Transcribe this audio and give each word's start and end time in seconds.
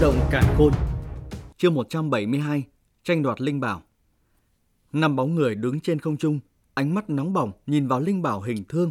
động 0.00 0.20
cản 0.30 0.44
khôn. 0.56 0.72
Chương 1.58 1.74
172 1.74 2.64
Tranh 3.04 3.22
đoạt 3.22 3.40
linh 3.40 3.60
bảo. 3.60 3.82
Năm 4.92 5.16
bóng 5.16 5.34
người 5.34 5.54
đứng 5.54 5.80
trên 5.80 5.98
không 5.98 6.16
trung, 6.16 6.40
Ánh 6.74 6.94
mắt 6.94 7.10
nóng 7.10 7.32
bỏng 7.32 7.52
nhìn 7.66 7.88
vào 7.88 8.00
linh 8.00 8.22
bảo 8.22 8.40
hình 8.40 8.64
thương. 8.68 8.90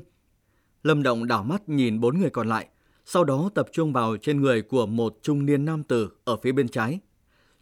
Lâm 0.84 1.04
Động 1.04 1.28
đảo 1.28 1.44
mắt 1.44 1.70
nhìn 1.70 2.00
bốn 2.00 2.20
người 2.20 2.30
còn 2.30 2.48
lại, 2.48 2.68
Sau 3.06 3.24
đó 3.24 3.50
tập 3.56 3.68
trung 3.72 3.94
vào 3.94 4.18
trên 4.18 4.42
người 4.42 4.62
của 4.62 4.86
một 4.86 5.18
trung 5.22 5.46
niên 5.46 5.66
nam 5.66 5.84
tử 5.84 6.10
Ở 6.24 6.38
phía 6.38 6.52
bên 6.52 6.68
trái. 6.68 7.00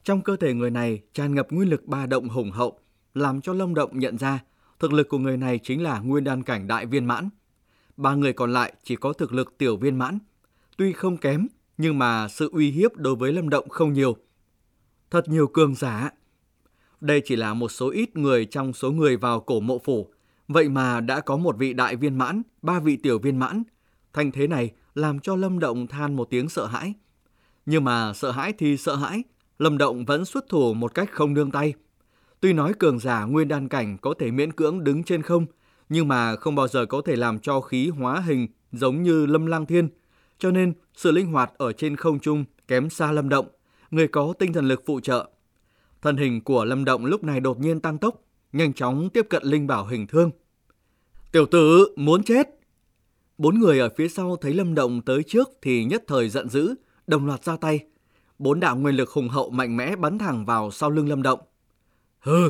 Trong 0.04 0.22
cơ 0.22 0.36
thể 0.36 0.54
người 0.54 0.70
này 0.70 1.02
tràn 1.14 1.36
ngập 1.36 1.52
nguyên 1.52 1.70
lực 1.70 1.86
ba 1.86 2.06
động 2.06 2.30
hùng 2.30 2.52
hậu, 2.52 2.80
Làm 3.14 3.42
cho 3.42 3.54
Lâm 3.54 3.74
Động 3.74 4.00
nhận 4.00 4.18
ra 4.18 4.40
Thực 4.80 4.94
lực 4.94 5.10
của 5.10 5.20
người 5.20 5.38
này 5.38 5.60
chính 5.64 5.84
là 5.84 6.00
nguyên 6.00 6.24
đan 6.24 6.44
cảnh 6.44 6.68
đại 6.68 6.86
viên 6.86 7.06
mãn. 7.06 7.30
Ba 7.98 8.16
người 8.16 8.34
còn 8.34 8.54
lại 8.54 8.74
chỉ 8.84 8.96
có 8.96 9.14
thực 9.14 9.34
lực 9.34 9.58
tiểu 9.58 9.78
viên 9.78 9.98
mãn, 9.98 10.20
Tuy 10.78 10.94
không 10.94 11.18
kém 11.18 11.48
nhưng 11.78 12.00
mà 12.00 12.28
sự 12.28 12.50
uy 12.54 12.72
hiếp 12.72 12.96
đối 12.96 13.16
với 13.16 13.34
Lâm 13.34 13.50
Động 13.50 13.70
không 13.70 13.94
nhiều. 13.94 14.18
Thật 15.12 15.30
nhiều 15.30 15.48
cường 15.48 15.76
giả. 15.76 16.10
Đây 17.02 17.22
chỉ 17.26 17.36
là 17.36 17.54
một 17.54 17.70
số 17.70 17.90
ít 17.90 18.18
người 18.18 18.46
trong 18.46 18.74
số 18.74 18.92
người 18.92 19.18
vào 19.18 19.40
cổ 19.40 19.60
mộ 19.60 19.80
phủ. 19.80 20.12
Vậy 20.48 20.70
mà 20.70 21.02
đã 21.02 21.20
có 21.20 21.38
một 21.38 21.58
vị 21.58 21.74
đại 21.74 21.96
viên 21.96 22.18
mãn, 22.18 22.42
ba 22.62 22.80
vị 22.80 22.98
tiểu 22.98 23.20
viên 23.20 23.40
mãn. 23.40 23.64
Thành 24.14 24.32
thế 24.32 24.48
này 24.48 24.72
làm 24.96 25.20
cho 25.20 25.36
Lâm 25.36 25.60
Động 25.60 25.88
than 25.88 26.16
một 26.16 26.28
tiếng 26.30 26.50
sợ 26.50 26.66
hãi. 26.66 26.94
Nhưng 27.66 27.84
mà 27.84 28.14
sợ 28.14 28.32
hãi 28.32 28.54
thì 28.58 28.78
sợ 28.78 28.96
hãi, 28.96 29.24
Lâm 29.60 29.78
Động 29.78 30.06
vẫn 30.06 30.26
xuất 30.26 30.50
thủ 30.50 30.74
một 30.74 30.94
cách 30.94 31.10
không 31.12 31.34
nương 31.34 31.52
tay. 31.52 31.74
Tuy 32.40 32.54
nói 32.54 32.74
cường 32.80 33.00
giả 33.00 33.24
nguyên 33.24 33.48
đan 33.48 33.68
cảnh 33.68 33.98
có 33.98 34.14
thể 34.20 34.32
miễn 34.32 34.52
cưỡng 34.52 34.84
đứng 34.84 35.04
trên 35.04 35.22
không, 35.22 35.46
nhưng 35.90 36.08
mà 36.08 36.36
không 36.36 36.56
bao 36.56 36.68
giờ 36.68 36.86
có 36.86 37.02
thể 37.06 37.16
làm 37.16 37.40
cho 37.40 37.62
khí 37.62 37.90
hóa 37.90 38.20
hình 38.20 38.48
giống 38.72 39.04
như 39.04 39.26
Lâm 39.26 39.46
Lang 39.46 39.66
Thiên– 39.66 39.90
cho 40.40 40.52
nên 40.52 40.74
sự 40.94 41.12
linh 41.12 41.32
hoạt 41.32 41.52
ở 41.58 41.74
trên 41.74 41.96
không 41.96 42.20
trung 42.20 42.46
kém 42.68 42.90
xa 42.90 43.12
Lâm 43.12 43.30
Động, 43.30 43.48
người 43.92 44.08
có 44.08 44.34
tinh 44.40 44.54
thần 44.54 44.68
lực 44.68 44.84
phụ 44.86 45.00
trợ. 45.00 45.30
Thân 46.02 46.18
hình 46.18 46.42
của 46.44 46.66
Lâm 46.66 46.86
Động 46.86 47.06
lúc 47.06 47.24
này 47.24 47.40
đột 47.40 47.60
nhiên 47.60 47.80
tăng 47.80 47.98
tốc, 47.98 48.24
nhanh 48.54 48.74
chóng 48.74 49.10
tiếp 49.10 49.26
cận 49.30 49.44
linh 49.44 49.68
bảo 49.68 49.86
hình 49.86 50.08
thương. 50.08 50.32
Tiểu 51.32 51.46
tử, 51.46 51.94
muốn 51.96 52.24
chết! 52.24 52.48
Bốn 53.38 53.60
người 53.60 53.80
ở 53.80 53.90
phía 53.98 54.08
sau 54.08 54.36
thấy 54.36 54.54
Lâm 54.54 54.76
Động 54.76 55.02
tới 55.02 55.24
trước 55.24 55.50
thì 55.62 55.84
nhất 55.84 56.04
thời 56.08 56.30
giận 56.30 56.50
dữ, 56.50 56.76
đồng 57.08 57.26
loạt 57.26 57.44
ra 57.44 57.58
tay. 57.58 57.80
Bốn 58.40 58.60
đạo 58.60 58.76
nguyên 58.76 58.96
lực 58.96 59.10
hùng 59.10 59.30
hậu 59.30 59.50
mạnh 59.50 59.78
mẽ 59.78 59.96
bắn 59.96 60.18
thẳng 60.18 60.46
vào 60.46 60.72
sau 60.72 60.90
lưng 60.90 61.10
Lâm 61.10 61.24
Động. 61.24 61.40
Hừ! 62.20 62.50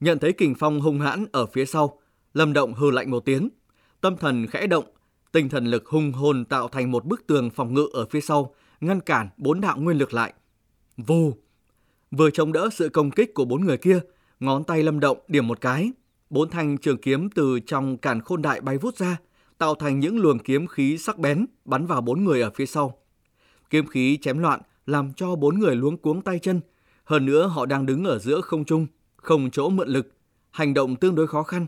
Nhận 0.00 0.18
thấy 0.18 0.32
kình 0.32 0.54
phong 0.58 0.80
hung 0.80 1.00
hãn 1.00 1.24
ở 1.32 1.46
phía 1.46 1.64
sau, 1.64 1.98
Lâm 2.34 2.52
Động 2.52 2.74
hừ 2.74 2.90
lạnh 2.90 3.10
một 3.10 3.24
tiếng. 3.24 3.48
Tâm 4.00 4.16
thần 4.16 4.46
khẽ 4.46 4.66
động, 4.66 4.84
Tinh 5.32 5.48
thần 5.48 5.66
lực 5.66 5.86
hung 5.86 6.12
hồn 6.12 6.44
tạo 6.44 6.68
thành 6.68 6.90
một 6.90 7.04
bức 7.04 7.26
tường 7.26 7.50
phòng 7.50 7.74
ngự 7.74 7.88
ở 7.92 8.06
phía 8.10 8.20
sau, 8.20 8.54
ngăn 8.80 9.00
cản 9.00 9.28
bốn 9.36 9.60
đạo 9.60 9.76
nguyên 9.78 9.98
lực 9.98 10.14
lại. 10.14 10.32
Vù! 10.96 11.34
Vừa 12.10 12.30
chống 12.30 12.52
đỡ 12.52 12.68
sự 12.72 12.88
công 12.88 13.10
kích 13.10 13.34
của 13.34 13.44
bốn 13.44 13.64
người 13.64 13.76
kia, 13.76 14.00
ngón 14.40 14.64
tay 14.64 14.82
lâm 14.82 15.00
động 15.00 15.18
điểm 15.28 15.46
một 15.46 15.60
cái. 15.60 15.92
Bốn 16.30 16.50
thanh 16.50 16.78
trường 16.78 16.98
kiếm 16.98 17.30
từ 17.30 17.60
trong 17.66 17.96
càn 17.96 18.20
khôn 18.20 18.42
đại 18.42 18.60
bay 18.60 18.78
vút 18.78 18.96
ra, 18.96 19.16
tạo 19.58 19.74
thành 19.74 20.00
những 20.00 20.18
luồng 20.18 20.38
kiếm 20.38 20.66
khí 20.66 20.98
sắc 20.98 21.18
bén 21.18 21.46
bắn 21.64 21.86
vào 21.86 22.00
bốn 22.00 22.24
người 22.24 22.42
ở 22.42 22.50
phía 22.54 22.66
sau. 22.66 22.98
Kiếm 23.70 23.86
khí 23.86 24.18
chém 24.22 24.38
loạn 24.38 24.60
làm 24.86 25.12
cho 25.12 25.36
bốn 25.36 25.58
người 25.58 25.76
luống 25.76 25.96
cuống 25.96 26.22
tay 26.22 26.38
chân. 26.38 26.60
Hơn 27.04 27.26
nữa 27.26 27.46
họ 27.46 27.66
đang 27.66 27.86
đứng 27.86 28.04
ở 28.04 28.18
giữa 28.18 28.40
không 28.40 28.64
trung, 28.64 28.86
không 29.16 29.50
chỗ 29.50 29.68
mượn 29.68 29.88
lực, 29.88 30.12
hành 30.50 30.74
động 30.74 30.96
tương 30.96 31.14
đối 31.14 31.26
khó 31.26 31.42
khăn. 31.42 31.66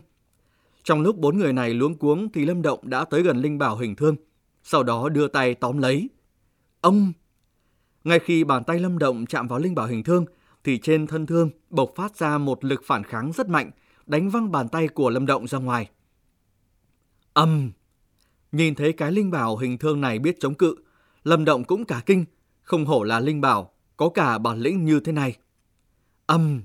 Trong 0.85 1.01
lúc 1.01 1.17
bốn 1.17 1.37
người 1.37 1.53
này 1.53 1.73
luống 1.73 1.95
cuống 1.95 2.31
thì 2.31 2.45
Lâm 2.45 2.61
Động 2.61 2.79
đã 2.83 3.05
tới 3.05 3.21
gần 3.21 3.37
Linh 3.37 3.57
Bảo 3.57 3.77
hình 3.77 3.95
thương, 3.95 4.15
sau 4.63 4.83
đó 4.83 5.09
đưa 5.09 5.27
tay 5.27 5.55
tóm 5.55 5.77
lấy. 5.77 6.09
Ông! 6.81 7.13
Ngay 8.03 8.19
khi 8.19 8.43
bàn 8.43 8.63
tay 8.63 8.79
Lâm 8.79 8.97
Động 8.97 9.25
chạm 9.25 9.47
vào 9.47 9.59
Linh 9.59 9.75
Bảo 9.75 9.87
hình 9.87 10.03
thương, 10.03 10.25
thì 10.63 10.77
trên 10.77 11.07
thân 11.07 11.25
thương 11.25 11.49
bộc 11.69 11.91
phát 11.95 12.17
ra 12.17 12.37
một 12.37 12.65
lực 12.65 12.81
phản 12.85 13.03
kháng 13.03 13.31
rất 13.31 13.49
mạnh, 13.49 13.71
đánh 14.05 14.29
văng 14.29 14.51
bàn 14.51 14.69
tay 14.69 14.87
của 14.87 15.09
Lâm 15.09 15.25
Động 15.25 15.47
ra 15.47 15.57
ngoài. 15.57 15.89
Âm! 17.33 17.71
Nhìn 18.51 18.75
thấy 18.75 18.93
cái 18.93 19.11
Linh 19.11 19.31
Bảo 19.31 19.57
hình 19.57 19.77
thương 19.77 20.01
này 20.01 20.19
biết 20.19 20.37
chống 20.39 20.53
cự, 20.53 20.75
Lâm 21.23 21.45
Động 21.45 21.63
cũng 21.63 21.85
cả 21.85 22.01
kinh, 22.05 22.25
không 22.61 22.85
hổ 22.85 23.03
là 23.03 23.19
Linh 23.19 23.41
Bảo, 23.41 23.71
có 23.97 24.09
cả 24.09 24.37
bản 24.37 24.59
lĩnh 24.59 24.85
như 24.85 24.99
thế 24.99 25.11
này. 25.11 25.37
Âm! 26.25 26.61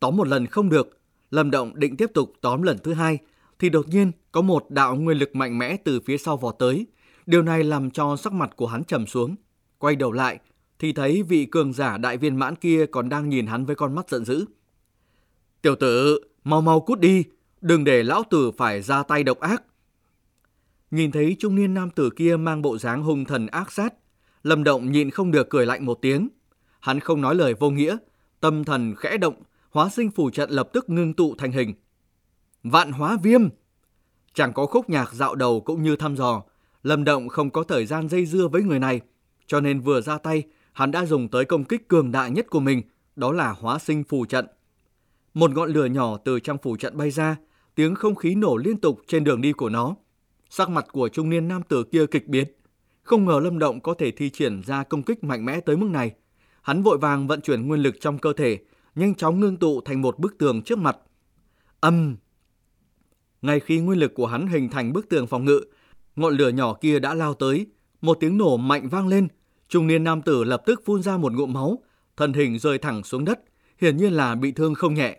Tóm 0.00 0.16
một 0.16 0.28
lần 0.28 0.46
không 0.46 0.68
được, 0.68 0.98
Lâm 1.30 1.50
Động 1.50 1.72
định 1.74 1.96
tiếp 1.96 2.10
tục 2.14 2.32
tóm 2.40 2.62
lần 2.62 2.78
thứ 2.78 2.94
hai, 2.94 3.18
thì 3.64 3.70
đột 3.70 3.88
nhiên 3.88 4.12
có 4.32 4.42
một 4.42 4.70
đạo 4.70 4.96
nguyên 4.96 5.18
lực 5.18 5.36
mạnh 5.36 5.58
mẽ 5.58 5.76
từ 5.76 6.00
phía 6.00 6.18
sau 6.18 6.36
vọt 6.36 6.54
tới. 6.58 6.86
Điều 7.26 7.42
này 7.42 7.64
làm 7.64 7.90
cho 7.90 8.16
sắc 8.16 8.32
mặt 8.32 8.50
của 8.56 8.66
hắn 8.66 8.84
trầm 8.84 9.06
xuống. 9.06 9.36
Quay 9.78 9.96
đầu 9.96 10.12
lại 10.12 10.38
thì 10.78 10.92
thấy 10.92 11.22
vị 11.22 11.46
cường 11.46 11.72
giả 11.72 11.98
đại 11.98 12.16
viên 12.16 12.36
mãn 12.36 12.56
kia 12.56 12.86
còn 12.86 13.08
đang 13.08 13.28
nhìn 13.28 13.46
hắn 13.46 13.64
với 13.64 13.76
con 13.76 13.94
mắt 13.94 14.08
giận 14.08 14.24
dữ. 14.24 14.44
Tiểu 15.62 15.76
tử, 15.76 16.20
mau 16.44 16.60
mau 16.60 16.80
cút 16.80 17.00
đi, 17.00 17.24
đừng 17.60 17.84
để 17.84 18.02
lão 18.02 18.22
tử 18.30 18.50
phải 18.50 18.82
ra 18.82 19.02
tay 19.02 19.22
độc 19.22 19.40
ác. 19.40 19.62
Nhìn 20.90 21.12
thấy 21.12 21.36
trung 21.38 21.54
niên 21.54 21.74
nam 21.74 21.90
tử 21.90 22.10
kia 22.16 22.36
mang 22.36 22.62
bộ 22.62 22.78
dáng 22.78 23.02
hung 23.02 23.24
thần 23.24 23.46
ác 23.46 23.72
sát, 23.72 23.94
Lâm 24.42 24.64
Động 24.64 24.92
nhịn 24.92 25.10
không 25.10 25.30
được 25.30 25.50
cười 25.50 25.66
lạnh 25.66 25.86
một 25.86 25.98
tiếng. 26.02 26.28
Hắn 26.80 27.00
không 27.00 27.20
nói 27.20 27.34
lời 27.34 27.54
vô 27.54 27.70
nghĩa, 27.70 27.96
tâm 28.40 28.64
thần 28.64 28.94
khẽ 28.94 29.16
động, 29.16 29.42
hóa 29.70 29.88
sinh 29.88 30.10
phủ 30.10 30.30
trận 30.30 30.50
lập 30.50 30.68
tức 30.72 30.90
ngưng 30.90 31.14
tụ 31.14 31.34
thành 31.38 31.52
hình. 31.52 31.74
Vạn 32.64 32.92
hóa 32.92 33.16
viêm. 33.22 33.48
Chẳng 34.34 34.52
có 34.52 34.66
khúc 34.66 34.90
nhạc 34.90 35.14
dạo 35.14 35.34
đầu 35.34 35.60
cũng 35.60 35.82
như 35.82 35.96
thăm 35.96 36.16
dò, 36.16 36.42
Lâm 36.82 37.04
Động 37.04 37.28
không 37.28 37.50
có 37.50 37.62
thời 37.62 37.86
gian 37.86 38.08
dây 38.08 38.26
dưa 38.26 38.48
với 38.48 38.62
người 38.62 38.78
này, 38.78 39.00
cho 39.46 39.60
nên 39.60 39.80
vừa 39.80 40.00
ra 40.00 40.18
tay, 40.18 40.42
hắn 40.72 40.90
đã 40.90 41.06
dùng 41.06 41.28
tới 41.28 41.44
công 41.44 41.64
kích 41.64 41.88
cường 41.88 42.12
đại 42.12 42.30
nhất 42.30 42.46
của 42.50 42.60
mình, 42.60 42.82
đó 43.16 43.32
là 43.32 43.50
hóa 43.50 43.78
sinh 43.78 44.04
phù 44.04 44.26
trận. 44.26 44.46
Một 45.34 45.50
ngọn 45.50 45.70
lửa 45.70 45.84
nhỏ 45.84 46.16
từ 46.16 46.40
trong 46.40 46.58
phù 46.62 46.76
trận 46.76 46.96
bay 46.96 47.10
ra, 47.10 47.36
tiếng 47.74 47.94
không 47.94 48.14
khí 48.14 48.34
nổ 48.34 48.56
liên 48.56 48.76
tục 48.76 49.00
trên 49.06 49.24
đường 49.24 49.40
đi 49.40 49.52
của 49.52 49.68
nó. 49.68 49.96
Sắc 50.50 50.70
mặt 50.70 50.86
của 50.92 51.08
trung 51.08 51.30
niên 51.30 51.48
nam 51.48 51.62
tử 51.62 51.84
kia 51.84 52.06
kịch 52.06 52.28
biến, 52.28 52.44
không 53.02 53.24
ngờ 53.24 53.40
Lâm 53.44 53.58
Động 53.58 53.80
có 53.80 53.94
thể 53.94 54.10
thi 54.10 54.30
triển 54.30 54.62
ra 54.66 54.84
công 54.84 55.02
kích 55.02 55.24
mạnh 55.24 55.44
mẽ 55.44 55.60
tới 55.60 55.76
mức 55.76 55.88
này. 55.90 56.12
Hắn 56.62 56.82
vội 56.82 56.98
vàng 56.98 57.26
vận 57.26 57.40
chuyển 57.40 57.66
nguyên 57.66 57.80
lực 57.80 57.94
trong 58.00 58.18
cơ 58.18 58.32
thể, 58.32 58.58
nhanh 58.94 59.14
chóng 59.14 59.40
ngưng 59.40 59.56
tụ 59.56 59.80
thành 59.80 60.02
một 60.02 60.18
bức 60.18 60.38
tường 60.38 60.62
trước 60.62 60.78
mặt. 60.78 60.96
Âm, 61.80 62.16
ngay 63.44 63.60
khi 63.60 63.80
nguyên 63.80 63.98
lực 63.98 64.14
của 64.14 64.26
hắn 64.26 64.46
hình 64.46 64.68
thành 64.68 64.92
bức 64.92 65.08
tường 65.08 65.26
phòng 65.26 65.44
ngự, 65.44 65.60
ngọn 66.16 66.36
lửa 66.36 66.48
nhỏ 66.48 66.74
kia 66.74 66.98
đã 66.98 67.14
lao 67.14 67.34
tới, 67.34 67.66
một 68.00 68.16
tiếng 68.20 68.38
nổ 68.38 68.56
mạnh 68.56 68.88
vang 68.88 69.08
lên, 69.08 69.28
trung 69.68 69.86
niên 69.86 70.04
nam 70.04 70.22
tử 70.22 70.44
lập 70.44 70.62
tức 70.66 70.82
phun 70.84 71.02
ra 71.02 71.16
một 71.16 71.32
ngụm 71.32 71.52
máu, 71.52 71.78
thân 72.16 72.32
hình 72.32 72.58
rơi 72.58 72.78
thẳng 72.78 73.04
xuống 73.04 73.24
đất, 73.24 73.40
hiển 73.80 73.96
nhiên 73.96 74.12
là 74.12 74.34
bị 74.34 74.52
thương 74.52 74.74
không 74.74 74.94
nhẹ. 74.94 75.18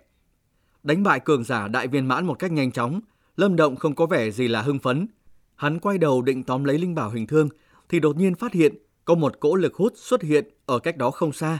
Đánh 0.83 1.03
bại 1.03 1.19
cường 1.19 1.43
giả 1.43 1.67
đại 1.67 1.87
viên 1.87 2.07
mãn 2.07 2.25
một 2.25 2.39
cách 2.39 2.51
nhanh 2.51 2.71
chóng, 2.71 2.99
Lâm 3.37 3.55
Động 3.55 3.75
không 3.75 3.95
có 3.95 4.05
vẻ 4.05 4.31
gì 4.31 4.47
là 4.47 4.61
hưng 4.61 4.79
phấn. 4.79 5.07
Hắn 5.55 5.79
quay 5.79 5.97
đầu 5.97 6.21
định 6.21 6.43
tóm 6.43 6.63
lấy 6.63 6.77
linh 6.77 6.95
bảo 6.95 7.09
hình 7.09 7.27
thương 7.27 7.49
thì 7.89 7.99
đột 7.99 8.17
nhiên 8.17 8.35
phát 8.35 8.53
hiện 8.53 8.75
có 9.05 9.15
một 9.15 9.39
cỗ 9.39 9.55
lực 9.55 9.75
hút 9.75 9.93
xuất 9.95 10.21
hiện 10.21 10.45
ở 10.65 10.79
cách 10.79 10.97
đó 10.97 11.11
không 11.11 11.33
xa. 11.33 11.59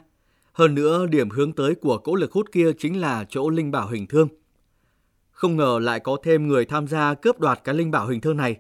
Hơn 0.54 0.76
nữa, 0.76 1.08
điểm 1.08 1.30
hướng 1.30 1.54
tới 1.54 1.76
của 1.76 1.98
cỗ 1.98 2.16
lực 2.16 2.32
hút 2.32 2.52
kia 2.52 2.72
chính 2.78 3.02
là 3.02 3.26
chỗ 3.30 3.50
linh 3.50 3.72
bảo 3.72 3.88
hình 3.88 4.08
thương. 4.08 4.28
Không 5.36 5.58
ngờ 5.58 5.80
lại 5.82 6.00
có 6.00 6.18
thêm 6.24 6.48
người 6.48 6.66
tham 6.66 6.88
gia 6.88 7.14
cướp 7.14 7.40
đoạt 7.40 7.60
cái 7.64 7.76
linh 7.76 7.92
bảo 7.92 8.08
hình 8.08 8.22
thương 8.22 8.38
này. 8.38 8.56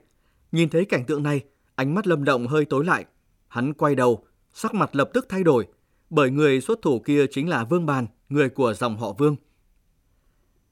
Nhìn 0.51 0.69
thấy 0.69 0.85
cảnh 0.85 1.05
tượng 1.05 1.23
này, 1.23 1.41
ánh 1.75 1.95
mắt 1.95 2.07
Lâm 2.07 2.23
Động 2.23 2.47
hơi 2.47 2.65
tối 2.65 2.85
lại. 2.85 3.05
Hắn 3.47 3.73
quay 3.73 3.95
đầu, 3.95 4.25
sắc 4.53 4.73
mặt 4.73 4.95
lập 4.95 5.09
tức 5.13 5.25
thay 5.29 5.43
đổi, 5.43 5.67
bởi 6.09 6.29
người 6.29 6.61
xuất 6.61 6.81
thủ 6.81 6.99
kia 6.99 7.25
chính 7.31 7.49
là 7.49 7.63
Vương 7.63 7.85
Bàn, 7.85 8.07
người 8.29 8.49
của 8.49 8.73
dòng 8.73 8.97
họ 8.97 9.11
Vương. 9.11 9.35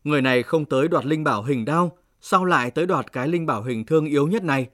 Người 0.04 0.22
này 0.22 0.44
không 0.44 0.66
tới 0.66 0.88
đoạt 0.88 1.06
linh 1.06 1.24
bảo 1.24 1.44
hình 1.44 1.66
đao, 1.66 1.98
sao 2.22 2.46
lại 2.46 2.72
tới 2.72 2.86
đoạt 2.86 3.12
cái 3.12 3.28
linh 3.28 3.46
bảo 3.46 3.64
hình 3.64 3.86
thương 3.86 4.06
yếu 4.06 4.28
nhất 4.28 4.44
này? 4.44 4.70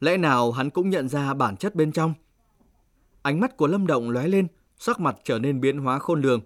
Lẽ 0.00 0.16
nào 0.16 0.52
hắn 0.52 0.70
cũng 0.70 0.90
nhận 0.90 1.08
ra 1.08 1.34
bản 1.34 1.56
chất 1.56 1.74
bên 1.74 1.92
trong? 1.92 2.14
Ánh 3.22 3.40
mắt 3.40 3.56
của 3.56 3.66
Lâm 3.66 3.86
Động 3.86 4.10
lóe 4.10 4.28
lên, 4.28 4.46
sắc 4.78 5.00
mặt 5.00 5.16
trở 5.24 5.38
nên 5.38 5.60
biến 5.60 5.78
hóa 5.78 5.98
khôn 5.98 6.20
lường. 6.20 6.40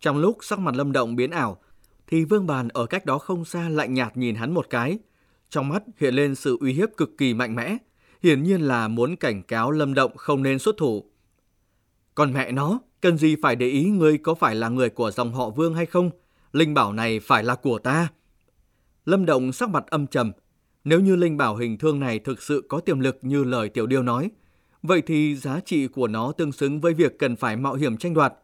Trong 0.00 0.18
lúc 0.18 0.38
sắc 0.40 0.58
mặt 0.58 0.74
Lâm 0.74 0.92
Động 0.92 1.16
biến 1.16 1.30
ảo, 1.30 1.61
thì 2.12 2.24
Vương 2.24 2.46
Bàn 2.46 2.68
ở 2.68 2.86
cách 2.86 3.06
đó 3.06 3.18
không 3.18 3.44
xa 3.44 3.68
lạnh 3.68 3.94
nhạt 3.94 4.16
nhìn 4.16 4.34
hắn 4.34 4.54
một 4.54 4.66
cái. 4.70 4.98
Trong 5.50 5.68
mắt 5.68 5.82
hiện 6.00 6.14
lên 6.14 6.34
sự 6.34 6.56
uy 6.60 6.72
hiếp 6.72 6.88
cực 6.96 7.18
kỳ 7.18 7.34
mạnh 7.34 7.54
mẽ, 7.54 7.76
hiển 8.22 8.42
nhiên 8.42 8.60
là 8.60 8.88
muốn 8.88 9.16
cảnh 9.16 9.42
cáo 9.42 9.70
Lâm 9.70 9.94
Động 9.94 10.16
không 10.16 10.42
nên 10.42 10.58
xuất 10.58 10.76
thủ. 10.78 11.04
Còn 12.14 12.32
mẹ 12.32 12.52
nó, 12.52 12.80
cần 13.00 13.18
gì 13.18 13.36
phải 13.42 13.56
để 13.56 13.66
ý 13.66 13.84
ngươi 13.84 14.18
có 14.18 14.34
phải 14.34 14.54
là 14.54 14.68
người 14.68 14.90
của 14.90 15.10
dòng 15.10 15.34
họ 15.34 15.50
Vương 15.50 15.74
hay 15.74 15.86
không? 15.86 16.10
Linh 16.52 16.74
bảo 16.74 16.92
này 16.92 17.20
phải 17.20 17.44
là 17.44 17.54
của 17.54 17.78
ta. 17.78 18.08
Lâm 19.04 19.26
Động 19.26 19.52
sắc 19.52 19.68
mặt 19.68 19.84
âm 19.86 20.06
trầm. 20.06 20.32
Nếu 20.84 21.00
như 21.00 21.16
linh 21.16 21.36
bảo 21.36 21.56
hình 21.56 21.78
thương 21.78 22.00
này 22.00 22.18
thực 22.18 22.42
sự 22.42 22.66
có 22.68 22.80
tiềm 22.80 23.00
lực 23.00 23.18
như 23.22 23.44
lời 23.44 23.68
Tiểu 23.68 23.86
Điêu 23.86 24.02
nói, 24.02 24.30
vậy 24.82 25.02
thì 25.06 25.36
giá 25.36 25.60
trị 25.64 25.86
của 25.86 26.08
nó 26.08 26.32
tương 26.32 26.52
xứng 26.52 26.80
với 26.80 26.94
việc 26.94 27.18
cần 27.18 27.36
phải 27.36 27.56
mạo 27.56 27.74
hiểm 27.74 27.96
tranh 27.96 28.14
đoạt. 28.14 28.34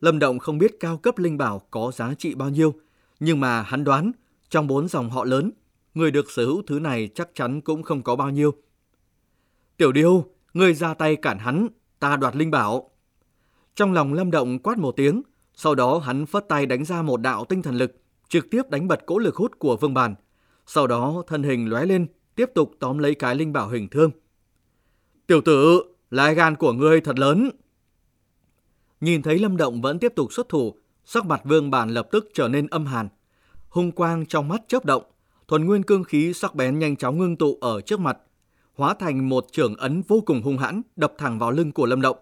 Lâm 0.00 0.18
Động 0.18 0.38
không 0.38 0.58
biết 0.58 0.80
cao 0.80 0.96
cấp 0.96 1.18
linh 1.18 1.38
bảo 1.38 1.62
có 1.70 1.92
giá 1.94 2.14
trị 2.18 2.34
bao 2.34 2.50
nhiêu, 2.50 2.74
nhưng 3.20 3.40
mà 3.40 3.62
hắn 3.62 3.84
đoán, 3.84 4.12
trong 4.50 4.66
bốn 4.66 4.88
dòng 4.88 5.10
họ 5.10 5.24
lớn, 5.24 5.50
người 5.94 6.10
được 6.10 6.30
sở 6.30 6.44
hữu 6.44 6.62
thứ 6.66 6.78
này 6.78 7.08
chắc 7.14 7.28
chắn 7.34 7.60
cũng 7.60 7.82
không 7.82 8.02
có 8.02 8.16
bao 8.16 8.30
nhiêu. 8.30 8.54
Tiểu 9.76 9.92
điêu, 9.92 10.24
người 10.54 10.74
ra 10.74 10.94
tay 10.94 11.16
cản 11.16 11.38
hắn, 11.38 11.68
ta 11.98 12.16
đoạt 12.16 12.36
linh 12.36 12.50
bảo. 12.50 12.90
Trong 13.74 13.92
lòng 13.92 14.12
Lâm 14.12 14.30
Động 14.30 14.58
quát 14.58 14.78
một 14.78 14.96
tiếng, 14.96 15.22
sau 15.54 15.74
đó 15.74 15.98
hắn 15.98 16.26
phất 16.26 16.48
tay 16.48 16.66
đánh 16.66 16.84
ra 16.84 17.02
một 17.02 17.20
đạo 17.20 17.44
tinh 17.44 17.62
thần 17.62 17.74
lực, 17.74 17.92
trực 18.28 18.50
tiếp 18.50 18.62
đánh 18.70 18.88
bật 18.88 19.06
cỗ 19.06 19.18
lực 19.18 19.36
hút 19.36 19.58
của 19.58 19.76
Vương 19.76 19.94
Bàn. 19.94 20.14
Sau 20.66 20.86
đó 20.86 21.22
thân 21.26 21.42
hình 21.42 21.70
lóe 21.70 21.86
lên, 21.86 22.06
tiếp 22.34 22.50
tục 22.54 22.72
tóm 22.78 22.98
lấy 22.98 23.14
cái 23.14 23.34
linh 23.34 23.52
bảo 23.52 23.68
hình 23.68 23.88
thương. 23.88 24.10
Tiểu 25.26 25.40
tử, 25.40 25.82
lá 26.10 26.32
gan 26.32 26.56
của 26.56 26.72
ngươi 26.72 27.00
thật 27.00 27.18
lớn. 27.18 27.50
Nhìn 29.00 29.22
thấy 29.22 29.38
Lâm 29.38 29.56
Động 29.56 29.82
vẫn 29.82 29.98
tiếp 29.98 30.12
tục 30.16 30.32
xuất 30.32 30.48
thủ, 30.48 30.74
sắc 31.10 31.26
mặt 31.26 31.40
Vương 31.44 31.70
Bàn 31.70 31.90
lập 31.90 32.08
tức 32.10 32.28
trở 32.34 32.48
nên 32.48 32.66
âm 32.66 32.86
hàn. 32.86 33.08
Hung 33.68 33.92
quang 33.92 34.26
trong 34.26 34.48
mắt 34.48 34.62
chớp 34.68 34.84
động, 34.84 35.02
thuần 35.48 35.64
nguyên 35.64 35.82
cương 35.82 36.04
khí 36.04 36.32
sắc 36.34 36.54
bén 36.54 36.78
nhanh 36.78 36.96
chóng 36.96 37.18
ngưng 37.18 37.36
tụ 37.36 37.58
ở 37.60 37.80
trước 37.80 38.00
mặt, 38.00 38.18
hóa 38.74 38.94
thành 38.94 39.28
một 39.28 39.46
trưởng 39.52 39.76
ấn 39.76 40.02
vô 40.08 40.22
cùng 40.26 40.42
hung 40.42 40.58
hãn 40.58 40.82
đập 40.96 41.12
thẳng 41.18 41.38
vào 41.38 41.50
lưng 41.50 41.72
của 41.72 41.86
Lâm 41.86 42.00
Động. 42.00 42.16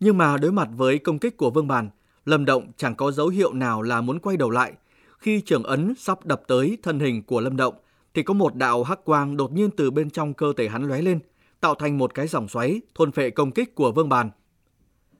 Nhưng 0.00 0.18
mà 0.18 0.36
đối 0.36 0.52
mặt 0.52 0.68
với 0.76 0.98
công 0.98 1.18
kích 1.18 1.36
của 1.36 1.50
Vương 1.50 1.68
Bàn, 1.68 1.90
Lâm 2.24 2.44
Động 2.44 2.72
chẳng 2.76 2.94
có 2.94 3.10
dấu 3.10 3.28
hiệu 3.28 3.52
nào 3.52 3.82
là 3.82 4.00
muốn 4.00 4.18
quay 4.18 4.36
đầu 4.36 4.50
lại. 4.50 4.72
Khi 5.18 5.40
trưởng 5.40 5.62
ấn 5.62 5.94
sắp 5.98 6.26
đập 6.26 6.42
tới 6.46 6.78
thân 6.82 7.00
hình 7.00 7.22
của 7.22 7.40
Lâm 7.40 7.56
Động, 7.56 7.74
thì 8.14 8.22
có 8.22 8.34
một 8.34 8.54
đạo 8.54 8.84
hắc 8.84 9.04
quang 9.04 9.36
đột 9.36 9.52
nhiên 9.52 9.70
từ 9.70 9.90
bên 9.90 10.10
trong 10.10 10.34
cơ 10.34 10.52
thể 10.56 10.68
hắn 10.68 10.88
lóe 10.88 11.02
lên, 11.02 11.18
tạo 11.60 11.74
thành 11.74 11.98
một 11.98 12.14
cái 12.14 12.26
dòng 12.26 12.48
xoáy 12.48 12.80
thôn 12.94 13.12
phệ 13.12 13.30
công 13.30 13.50
kích 13.50 13.74
của 13.74 13.92
Vương 13.92 14.08
Bàn. 14.08 14.30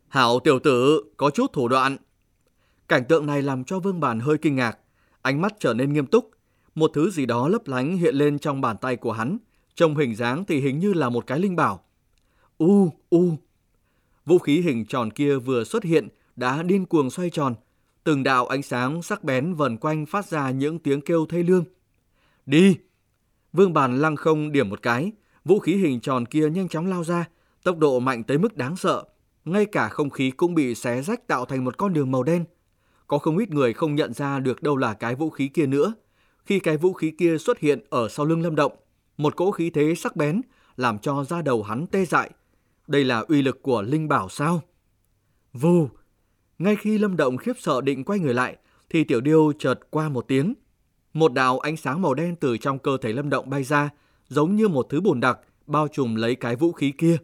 Hảo 0.09 0.41
tiểu 0.41 0.59
tử, 0.59 1.05
có 1.17 1.31
chút 1.31 1.53
thủ 1.53 1.69
đoạn. 1.69 1.97
Cảnh 2.89 3.05
tượng 3.05 3.27
này 3.27 3.43
làm 3.43 3.65
cho 3.65 3.81
Vương 3.81 4.01
Bàn 4.01 4.21
hơi 4.21 4.39
kinh 4.39 4.57
ngạc, 4.57 4.79
ánh 5.23 5.41
mắt 5.41 5.55
trở 5.59 5.75
nên 5.75 5.93
nghiêm 5.93 6.07
túc. 6.07 6.31
Một 6.75 6.91
thứ 6.95 7.11
gì 7.11 7.27
đó 7.27 7.49
lấp 7.49 7.67
lánh 7.67 7.97
hiện 7.97 8.15
lên 8.15 8.39
trong 8.39 8.61
bàn 8.61 8.77
tay 8.81 8.97
của 8.97 9.13
hắn, 9.13 9.39
trông 9.75 9.97
hình 9.97 10.15
dáng 10.15 10.45
thì 10.45 10.61
hình 10.61 10.79
như 10.79 10.93
là 10.93 11.09
một 11.09 11.27
cái 11.27 11.39
linh 11.39 11.57
bảo. 11.57 11.85
U, 12.59 12.91
u. 13.11 13.37
Vũ 14.27 14.39
khí 14.39 14.61
hình 14.61 14.87
tròn 14.87 15.11
kia 15.11 15.37
vừa 15.37 15.65
xuất 15.65 15.85
hiện 15.85 16.09
đã 16.37 16.63
điên 16.63 16.87
cuồng 16.87 17.11
xoay 17.11 17.31
tròn, 17.31 17.55
từng 18.05 18.23
đạo 18.23 18.47
ánh 18.47 18.63
sáng 18.63 19.03
sắc 19.03 19.25
bén 19.25 19.55
vần 19.55 19.77
quanh 19.77 20.07
phát 20.07 20.27
ra 20.27 20.51
những 20.51 20.79
tiếng 20.79 21.01
kêu 21.01 21.27
thê 21.27 21.43
lương. 21.43 21.65
Đi! 22.47 22.77
Vương 23.53 23.73
bàn 23.73 23.99
lăng 23.99 24.17
không 24.17 24.53
điểm 24.53 24.71
một 24.71 24.83
cái, 24.83 25.13
vũ 25.45 25.59
khí 25.59 25.77
hình 25.77 26.01
tròn 26.01 26.27
kia 26.27 26.51
nhanh 26.51 26.69
chóng 26.69 26.87
lao 26.87 27.05
ra, 27.05 27.29
tốc 27.63 27.79
độ 27.79 28.01
mạnh 28.01 28.25
tới 28.25 28.39
mức 28.39 28.57
đáng 28.57 28.77
sợ. 28.77 29.05
Ngay 29.45 29.67
cả 29.67 29.89
không 29.89 30.11
khí 30.11 30.31
cũng 30.31 30.55
bị 30.55 30.75
xé 30.75 31.03
rách 31.03 31.27
tạo 31.27 31.45
thành 31.45 31.65
một 31.65 31.79
con 31.79 31.93
đường 31.93 32.11
màu 32.11 32.23
đen. 32.23 32.45
Có 33.07 33.19
không 33.19 33.39
ít 33.39 33.51
người 33.51 33.73
không 33.73 33.95
nhận 33.95 34.13
ra 34.13 34.41
được 34.41 34.63
đâu 34.63 34.77
là 34.77 34.95
cái 34.95 35.15
vũ 35.15 35.31
khí 35.31 35.49
kia 35.49 35.67
nữa. 35.67 35.95
Khi 36.45 36.59
cái 36.59 36.77
vũ 36.77 36.93
khí 36.93 37.11
kia 37.11 37.39
xuất 37.39 37.59
hiện 37.59 37.81
ở 37.91 38.09
sau 38.09 38.27
lưng 38.27 38.43
Lâm 38.43 38.57
Động, 38.57 38.73
một 39.17 39.37
cỗ 39.37 39.51
khí 39.51 39.71
thế 39.71 39.95
sắc 39.95 40.17
bén 40.17 40.41
làm 40.77 40.99
cho 40.99 41.25
da 41.25 41.43
đầu 41.43 41.63
hắn 41.63 41.87
tê 41.87 42.05
dại. 42.05 42.31
Đây 42.87 43.05
là 43.05 43.19
uy 43.19 43.43
lực 43.43 43.63
của 43.63 43.83
linh 43.83 44.09
bảo 44.09 44.29
sao? 44.29 44.63
Vù! 45.53 45.89
Ngay 46.59 46.77
khi 46.77 46.99
Lâm 46.99 47.17
Động 47.17 47.37
khiếp 47.37 47.53
sợ 47.59 47.81
định 47.81 48.05
quay 48.05 48.19
người 48.19 48.35
lại, 48.35 48.57
thì 48.91 49.05
tiểu 49.05 49.21
điêu 49.21 49.53
chợt 49.59 49.81
qua 49.91 50.09
một 50.09 50.25
tiếng. 50.29 50.55
Một 51.13 51.33
đạo 51.33 51.59
ánh 51.59 51.77
sáng 51.77 52.03
màu 52.03 52.15
đen 52.15 52.37
từ 52.37 52.57
trong 52.59 52.79
cơ 52.79 52.97
thể 53.03 53.13
Lâm 53.13 53.31
Động 53.31 53.51
bay 53.51 53.65
ra, 53.65 53.91
giống 54.29 54.57
như 54.57 54.69
một 54.69 54.87
thứ 54.91 55.01
bùn 55.01 55.21
đặc, 55.21 55.39
bao 55.67 55.89
trùm 55.89 56.15
lấy 56.15 56.35
cái 56.35 56.57
vũ 56.57 56.73
khí 56.73 56.93
kia. 56.99 57.17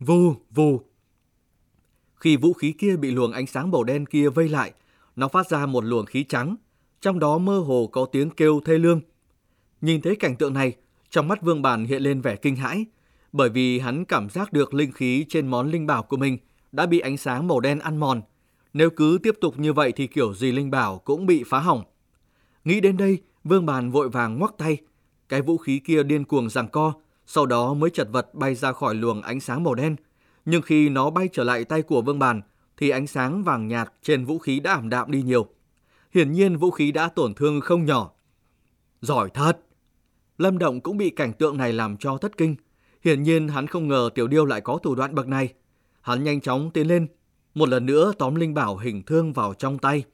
Vù, 0.00 0.34
vù. 0.50 0.80
Khi 2.14 2.36
vũ 2.36 2.52
khí 2.52 2.72
kia 2.78 2.96
bị 2.96 3.10
luồng 3.10 3.32
ánh 3.32 3.46
sáng 3.46 3.70
màu 3.70 3.84
đen 3.84 4.06
kia 4.06 4.28
vây 4.28 4.48
lại, 4.48 4.72
nó 5.16 5.28
phát 5.28 5.48
ra 5.48 5.66
một 5.66 5.84
luồng 5.84 6.06
khí 6.06 6.24
trắng, 6.24 6.56
trong 7.00 7.18
đó 7.18 7.38
mơ 7.38 7.58
hồ 7.58 7.88
có 7.92 8.06
tiếng 8.12 8.30
kêu 8.30 8.60
thê 8.64 8.78
lương. 8.78 9.00
Nhìn 9.80 10.00
thấy 10.00 10.16
cảnh 10.16 10.36
tượng 10.36 10.54
này, 10.54 10.76
trong 11.10 11.28
mắt 11.28 11.42
Vương 11.42 11.62
Bản 11.62 11.84
hiện 11.84 12.02
lên 12.02 12.20
vẻ 12.20 12.36
kinh 12.36 12.56
hãi, 12.56 12.84
bởi 13.32 13.48
vì 13.48 13.78
hắn 13.78 14.04
cảm 14.04 14.30
giác 14.30 14.52
được 14.52 14.74
linh 14.74 14.92
khí 14.92 15.26
trên 15.28 15.46
món 15.46 15.70
linh 15.70 15.86
bảo 15.86 16.02
của 16.02 16.16
mình 16.16 16.38
đã 16.72 16.86
bị 16.86 16.98
ánh 16.98 17.16
sáng 17.16 17.48
màu 17.48 17.60
đen 17.60 17.78
ăn 17.78 17.96
mòn. 17.96 18.22
Nếu 18.72 18.90
cứ 18.90 19.18
tiếp 19.22 19.34
tục 19.40 19.58
như 19.58 19.72
vậy 19.72 19.92
thì 19.92 20.06
kiểu 20.06 20.34
gì 20.34 20.52
linh 20.52 20.70
bảo 20.70 20.98
cũng 20.98 21.26
bị 21.26 21.44
phá 21.46 21.58
hỏng. 21.58 21.84
Nghĩ 22.64 22.80
đến 22.80 22.96
đây, 22.96 23.18
Vương 23.44 23.66
Bàn 23.66 23.90
vội 23.90 24.08
vàng 24.08 24.38
ngoắc 24.38 24.54
tay. 24.58 24.76
Cái 25.28 25.42
vũ 25.42 25.56
khí 25.56 25.78
kia 25.78 26.02
điên 26.02 26.24
cuồng 26.24 26.50
giằng 26.50 26.68
co, 26.68 26.92
sau 27.26 27.46
đó 27.46 27.74
mới 27.74 27.90
chật 27.90 28.08
vật 28.12 28.34
bay 28.34 28.54
ra 28.54 28.72
khỏi 28.72 28.94
luồng 28.94 29.22
ánh 29.22 29.40
sáng 29.40 29.64
màu 29.64 29.74
đen. 29.74 29.96
Nhưng 30.44 30.62
khi 30.62 30.88
nó 30.88 31.10
bay 31.10 31.28
trở 31.32 31.44
lại 31.44 31.64
tay 31.64 31.82
của 31.82 32.02
Vương 32.02 32.18
Bàn, 32.18 32.40
thì 32.76 32.88
ánh 32.88 33.06
sáng 33.06 33.44
vàng 33.44 33.68
nhạt 33.68 33.92
trên 34.02 34.24
vũ 34.24 34.38
khí 34.38 34.60
đã 34.60 34.72
ảm 34.72 34.88
đạm 34.88 35.10
đi 35.10 35.22
nhiều. 35.22 35.46
Hiển 36.14 36.32
nhiên 36.32 36.56
vũ 36.56 36.70
khí 36.70 36.92
đã 36.92 37.08
tổn 37.08 37.34
thương 37.34 37.60
không 37.60 37.84
nhỏ. 37.84 38.10
Giỏi 39.00 39.30
thật! 39.34 39.58
Lâm 40.38 40.58
Động 40.58 40.80
cũng 40.80 40.96
bị 40.96 41.10
cảnh 41.10 41.32
tượng 41.32 41.56
này 41.56 41.72
làm 41.72 41.96
cho 41.96 42.18
thất 42.18 42.36
kinh. 42.36 42.56
Hiển 43.04 43.22
nhiên 43.22 43.48
hắn 43.48 43.66
không 43.66 43.88
ngờ 43.88 44.10
Tiểu 44.14 44.28
Điêu 44.28 44.44
lại 44.44 44.60
có 44.60 44.78
thủ 44.82 44.94
đoạn 44.94 45.14
bậc 45.14 45.28
này. 45.28 45.54
Hắn 46.00 46.24
nhanh 46.24 46.40
chóng 46.40 46.70
tiến 46.70 46.88
lên, 46.88 47.06
một 47.54 47.68
lần 47.68 47.86
nữa 47.86 48.12
tóm 48.18 48.34
linh 48.34 48.54
bảo 48.54 48.76
hình 48.76 49.02
thương 49.02 49.32
vào 49.32 49.54
trong 49.54 49.78
tay. 49.78 50.04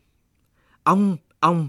Ong, 0.83 1.17
ong. 1.41 1.69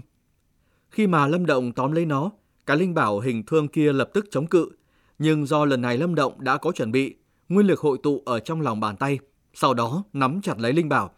Khi 0.90 1.06
mà 1.06 1.26
Lâm 1.26 1.46
Động 1.46 1.72
tóm 1.72 1.92
lấy 1.92 2.06
nó, 2.06 2.30
cái 2.66 2.76
linh 2.76 2.94
bảo 2.94 3.20
hình 3.20 3.42
thương 3.46 3.68
kia 3.68 3.92
lập 3.92 4.10
tức 4.14 4.26
chống 4.30 4.46
cự. 4.46 4.70
Nhưng 5.18 5.46
do 5.46 5.64
lần 5.64 5.80
này 5.80 5.98
Lâm 5.98 6.14
Động 6.14 6.44
đã 6.44 6.56
có 6.56 6.72
chuẩn 6.72 6.92
bị, 6.92 7.14
nguyên 7.48 7.66
lực 7.66 7.80
hội 7.80 7.98
tụ 8.02 8.22
ở 8.26 8.40
trong 8.40 8.60
lòng 8.60 8.80
bàn 8.80 8.96
tay, 8.96 9.18
sau 9.54 9.74
đó 9.74 10.04
nắm 10.12 10.40
chặt 10.42 10.58
lấy 10.58 10.72
linh 10.72 10.88
bảo. 10.88 11.10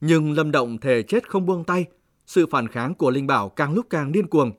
Nhưng 0.00 0.32
Lâm 0.32 0.50
Động 0.50 0.78
thề 0.78 1.02
chết 1.02 1.30
không 1.30 1.46
buông 1.46 1.64
tay, 1.64 1.84
sự 2.26 2.46
phản 2.46 2.68
kháng 2.68 2.94
của 2.94 3.10
linh 3.10 3.26
bảo 3.26 3.48
càng 3.48 3.74
lúc 3.74 3.86
càng 3.90 4.12
điên 4.12 4.26
cuồng. 4.26 4.52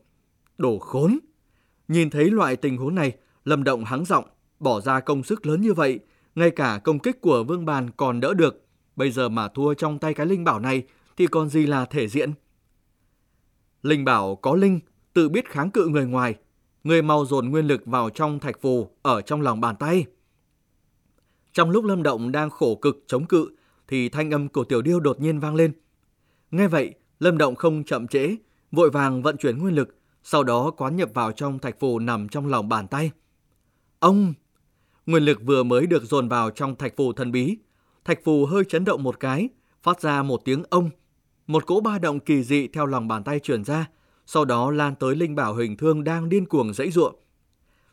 Đổ 0.58 0.80
khốn! 0.80 1.20
Nhìn 1.88 2.10
thấy 2.10 2.32
loại 2.32 2.56
tình 2.56 2.78
huống 2.78 2.96
này, 2.96 3.12
Lâm 3.46 3.64
Động 3.64 3.86
hắng 3.86 4.06
giọng, 4.06 4.26
bỏ 4.60 4.82
ra 4.82 5.00
công 5.00 5.24
sức 5.24 5.46
lớn 5.46 5.62
như 5.62 5.74
vậy, 5.74 6.00
ngay 6.36 6.52
cả 6.52 6.80
công 6.84 7.00
kích 7.00 7.22
của 7.22 7.44
Vương 7.44 7.66
Bàn 7.66 7.90
còn 7.98 8.20
đỡ 8.20 8.34
được. 8.34 8.66
Bây 8.96 9.12
giờ 9.12 9.30
mà 9.30 9.48
thua 9.48 9.74
trong 9.74 10.00
tay 10.00 10.14
cái 10.14 10.26
linh 10.26 10.44
bảo 10.44 10.60
này 10.60 10.84
thì 11.18 11.28
còn 11.28 11.50
gì 11.50 11.66
là 11.66 11.86
thể 11.86 12.08
diện. 12.08 12.34
Linh 13.84 14.06
bảo 14.06 14.36
có 14.36 14.56
linh, 14.56 14.80
tự 15.14 15.30
biết 15.30 15.50
kháng 15.50 15.72
cự 15.72 15.88
người 15.88 16.06
ngoài. 16.06 16.36
Người 16.84 17.02
mau 17.02 17.26
dồn 17.26 17.50
nguyên 17.50 17.68
lực 17.68 17.86
vào 17.86 18.10
trong 18.10 18.40
thạch 18.40 18.62
phù 18.62 18.90
ở 19.02 19.22
trong 19.22 19.42
lòng 19.42 19.62
bàn 19.62 19.76
tay. 19.76 20.06
Trong 21.54 21.70
lúc 21.70 21.86
Lâm 21.86 22.04
Động 22.04 22.32
đang 22.32 22.50
khổ 22.50 22.76
cực 22.76 23.04
chống 23.08 23.26
cự 23.26 23.56
thì 23.88 24.10
thanh 24.10 24.32
âm 24.34 24.48
của 24.48 24.64
Tiểu 24.64 24.82
Điêu 24.82 25.00
đột 25.00 25.20
nhiên 25.20 25.40
vang 25.40 25.56
lên. 25.56 25.72
Nghe 26.52 26.68
vậy, 26.68 26.94
Lâm 27.20 27.38
Động 27.38 27.56
không 27.56 27.84
chậm 27.84 28.08
trễ, 28.08 28.36
vội 28.72 28.90
vàng 28.90 29.22
vận 29.22 29.38
chuyển 29.38 29.58
nguyên 29.58 29.76
lực, 29.76 29.96
sau 30.24 30.44
đó 30.44 30.72
quán 30.72 30.96
nhập 30.96 31.10
vào 31.14 31.32
trong 31.32 31.60
thạch 31.60 31.80
phù 31.80 32.00
nằm 32.00 32.30
trong 32.30 32.48
lòng 32.48 32.70
bàn 32.70 32.88
tay. 32.88 33.12
Ông! 34.00 34.34
Nguyên 35.06 35.24
lực 35.24 35.42
vừa 35.46 35.64
mới 35.64 35.88
được 35.88 36.04
dồn 36.04 36.30
vào 36.30 36.52
trong 36.52 36.76
thạch 36.76 36.94
phù 36.98 37.14
thần 37.14 37.32
bí. 37.32 37.58
Thạch 38.06 38.20
phù 38.24 38.46
hơi 38.46 38.64
chấn 38.66 38.86
động 38.86 39.04
một 39.04 39.20
cái, 39.20 39.50
phát 39.84 40.02
ra 40.02 40.24
một 40.24 40.42
tiếng 40.46 40.64
ông. 40.70 40.90
Một 41.48 41.66
cỗ 41.66 41.80
ba 41.80 42.00
động 42.00 42.20
kỳ 42.20 42.44
dị 42.44 42.68
theo 42.68 42.86
lòng 42.86 43.08
bàn 43.08 43.24
tay 43.24 43.40
truyền 43.40 43.64
ra, 43.64 43.90
sau 44.26 44.46
đó 44.46 44.72
lan 44.72 44.96
tới 44.96 45.16
linh 45.16 45.36
bảo 45.36 45.56
hình 45.56 45.78
thương 45.78 46.04
đang 46.04 46.30
điên 46.30 46.46
cuồng 46.46 46.74
dãy 46.74 46.92
ruộng. 46.92 47.16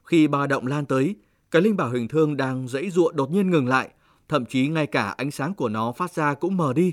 Khi 0.04 0.28
ba 0.28 0.46
động 0.46 0.66
lan 0.66 0.86
tới, 0.86 1.16
cái 1.50 1.62
linh 1.62 1.76
bảo 1.76 1.90
hình 1.90 2.08
thương 2.08 2.36
đang 2.36 2.68
dãy 2.68 2.90
ruộng 2.90 3.16
đột 3.16 3.30
nhiên 3.30 3.50
ngừng 3.50 3.68
lại, 3.68 3.88
thậm 4.28 4.46
chí 4.46 4.68
ngay 4.68 4.86
cả 4.86 5.14
ánh 5.16 5.30
sáng 5.30 5.54
của 5.54 5.68
nó 5.68 5.92
phát 5.92 6.12
ra 6.12 6.34
cũng 6.34 6.56
mờ 6.56 6.72
đi. 6.72 6.92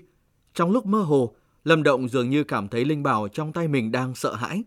Trong 0.54 0.72
lúc 0.72 0.86
mơ 0.86 1.02
hồ, 1.02 1.36
Lâm 1.64 1.84
Động 1.84 2.10
dường 2.10 2.30
như 2.30 2.44
cảm 2.44 2.68
thấy 2.68 2.86
linh 2.86 3.04
bảo 3.04 3.28
trong 3.28 3.54
tay 3.54 3.68
mình 3.68 3.92
đang 3.92 4.16
sợ 4.16 4.36
hãi. 4.36 4.64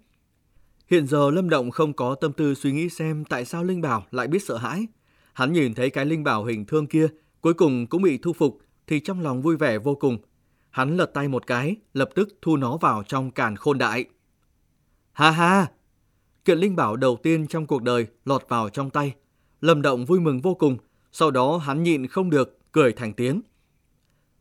Hiện 0.90 1.06
giờ 1.06 1.30
Lâm 1.30 1.50
Động 1.50 1.70
không 1.70 1.92
có 1.92 2.14
tâm 2.14 2.32
tư 2.32 2.54
suy 2.54 2.72
nghĩ 2.72 2.88
xem 2.88 3.24
tại 3.24 3.44
sao 3.44 3.64
Linh 3.64 3.80
Bảo 3.80 4.06
lại 4.10 4.26
biết 4.26 4.42
sợ 4.42 4.56
hãi. 4.56 4.86
Hắn 5.32 5.52
nhìn 5.52 5.74
thấy 5.74 5.90
cái 5.90 6.06
Linh 6.06 6.24
Bảo 6.24 6.44
hình 6.44 6.64
thương 6.64 6.86
kia, 6.86 7.08
cuối 7.40 7.54
cùng 7.54 7.86
cũng 7.86 8.02
bị 8.02 8.18
thu 8.18 8.32
phục, 8.32 8.58
thì 8.86 9.00
trong 9.00 9.20
lòng 9.20 9.42
vui 9.42 9.56
vẻ 9.56 9.78
vô 9.78 9.94
cùng. 9.94 10.18
Hắn 10.70 10.96
lật 10.96 11.10
tay 11.14 11.28
một 11.28 11.46
cái, 11.46 11.76
lập 11.94 12.08
tức 12.14 12.28
thu 12.42 12.56
nó 12.56 12.76
vào 12.76 13.02
trong 13.02 13.30
càn 13.30 13.56
khôn 13.56 13.78
đại. 13.78 14.04
Ha 15.12 15.30
ha! 15.30 15.66
Kiện 16.44 16.58
Linh 16.58 16.76
Bảo 16.76 16.96
đầu 16.96 17.18
tiên 17.22 17.46
trong 17.46 17.66
cuộc 17.66 17.82
đời 17.82 18.06
lọt 18.24 18.48
vào 18.48 18.68
trong 18.68 18.90
tay. 18.90 19.14
Lâm 19.60 19.82
Động 19.82 20.04
vui 20.04 20.20
mừng 20.20 20.40
vô 20.40 20.54
cùng, 20.54 20.76
sau 21.12 21.30
đó 21.30 21.56
hắn 21.56 21.82
nhịn 21.82 22.06
không 22.06 22.30
được, 22.30 22.58
cười 22.72 22.92
thành 22.92 23.12
tiếng. 23.12 23.40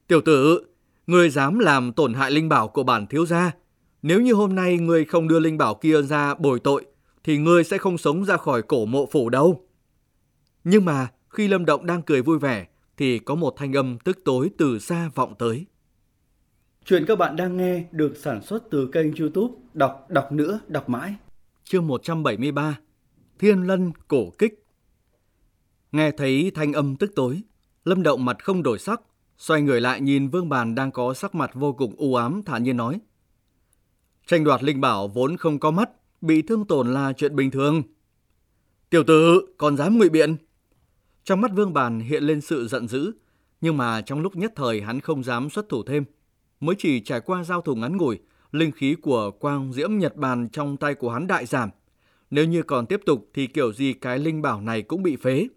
Tiểu 0.08 0.22
tử, 0.22 0.66
người 1.08 1.30
dám 1.30 1.60
làm 1.60 1.94
tổn 1.94 2.14
hại 2.14 2.32
Linh 2.32 2.50
Bảo 2.50 2.68
của 2.68 2.84
bản 2.84 3.08
thiếu 3.08 3.26
gia, 3.26 3.52
nếu 4.02 4.22
như 4.22 4.34
hôm 4.34 4.56
nay 4.56 4.78
ngươi 4.78 5.06
không 5.06 5.28
đưa 5.28 5.40
linh 5.40 5.58
bảo 5.58 5.76
kia 5.76 6.02
ra 6.02 6.36
bồi 6.36 6.60
tội, 6.60 6.86
thì 7.24 7.38
ngươi 7.38 7.64
sẽ 7.64 7.78
không 7.78 7.98
sống 7.98 8.26
ra 8.26 8.38
khỏi 8.38 8.62
cổ 8.62 8.86
mộ 8.86 9.06
phủ 9.12 9.30
đâu. 9.30 9.68
Nhưng 10.64 10.86
mà 10.86 11.08
khi 11.30 11.48
Lâm 11.48 11.66
Động 11.66 11.86
đang 11.86 12.02
cười 12.02 12.22
vui 12.22 12.40
vẻ, 12.40 12.68
thì 12.98 13.20
có 13.20 13.36
một 13.36 13.54
thanh 13.58 13.74
âm 13.74 13.98
tức 14.00 14.18
tối 14.26 14.50
từ 14.58 14.80
xa 14.80 15.10
vọng 15.16 15.34
tới. 15.40 15.66
Chuyện 16.86 17.06
các 17.08 17.18
bạn 17.18 17.36
đang 17.36 17.58
nghe 17.58 17.84
được 17.92 18.18
sản 18.18 18.42
xuất 18.42 18.64
từ 18.72 18.90
kênh 18.92 19.16
youtube 19.16 19.54
Đọc 19.74 20.06
Đọc 20.10 20.32
Nữa 20.32 20.60
Đọc 20.68 20.90
Mãi. 20.90 21.16
Chương 21.64 21.88
173 21.88 22.80
Thiên 23.40 23.68
Lân 23.68 23.92
Cổ 24.08 24.30
Kích 24.38 24.67
Nghe 25.92 26.12
thấy 26.12 26.52
thanh 26.56 26.74
âm 26.74 26.96
tức 26.96 27.12
tối, 27.16 27.42
Lâm 27.86 28.04
Động 28.04 28.26
mặt 28.26 28.44
không 28.44 28.64
đổi 28.64 28.80
sắc, 28.80 29.02
xoay 29.38 29.62
người 29.62 29.82
lại 29.82 30.02
nhìn 30.02 30.30
Vương 30.30 30.50
Bàn 30.50 30.76
đang 30.76 30.92
có 30.92 31.14
sắc 31.14 31.36
mặt 31.36 31.52
vô 31.54 31.74
cùng 31.74 31.96
u 31.98 32.16
ám 32.16 32.44
thản 32.46 32.64
nhiên 32.64 32.78
nói. 32.78 33.00
Tranh 34.28 34.44
đoạt 34.44 34.64
linh 34.64 34.82
bảo 34.82 35.08
vốn 35.08 35.38
không 35.38 35.60
có 35.60 35.72
mắt, 35.72 35.90
bị 36.22 36.42
thương 36.42 36.66
tổn 36.66 36.94
là 36.94 37.14
chuyện 37.14 37.36
bình 37.36 37.52
thường. 37.52 37.84
Tiểu 38.90 39.04
tử, 39.04 39.42
còn 39.58 39.78
dám 39.78 39.98
ngụy 39.98 40.10
biện? 40.10 40.38
Trong 41.24 41.42
mắt 41.42 41.52
Vương 41.56 41.74
Bàn 41.74 42.00
hiện 42.00 42.24
lên 42.24 42.42
sự 42.42 42.68
giận 42.68 42.88
dữ. 42.88 43.12
Nhưng 43.62 43.78
mà 43.78 44.02
trong 44.02 44.22
lúc 44.22 44.36
nhất 44.36 44.54
thời 44.56 44.82
hắn 44.82 45.00
không 45.00 45.24
dám 45.24 45.50
xuất 45.50 45.70
thủ 45.70 45.84
thêm. 45.84 46.04
Mới 46.60 46.76
chỉ 46.80 47.00
trải 47.00 47.22
qua 47.22 47.44
giao 47.44 47.62
thủ 47.62 47.76
ngắn 47.76 47.98
ngủi, 47.98 48.20
linh 48.52 48.72
khí 48.72 48.96
của 49.02 49.32
quang 49.32 49.74
diễm 49.74 49.98
Nhật 49.98 50.16
Bản 50.16 50.50
trong 50.50 50.78
tay 50.78 50.96
của 50.96 51.10
hắn 51.10 51.28
đại 51.28 51.46
giảm. 51.46 51.70
Nếu 52.32 52.46
như 52.46 52.64
còn 52.64 52.86
tiếp 52.86 53.02
tục 53.06 53.30
thì 53.34 53.48
kiểu 53.48 53.74
gì 53.74 53.94
cái 53.94 54.20
linh 54.20 54.42
bảo 54.42 54.62
này 54.62 54.82
cũng 54.82 55.04
bị 55.04 55.16
phế. 55.16 55.48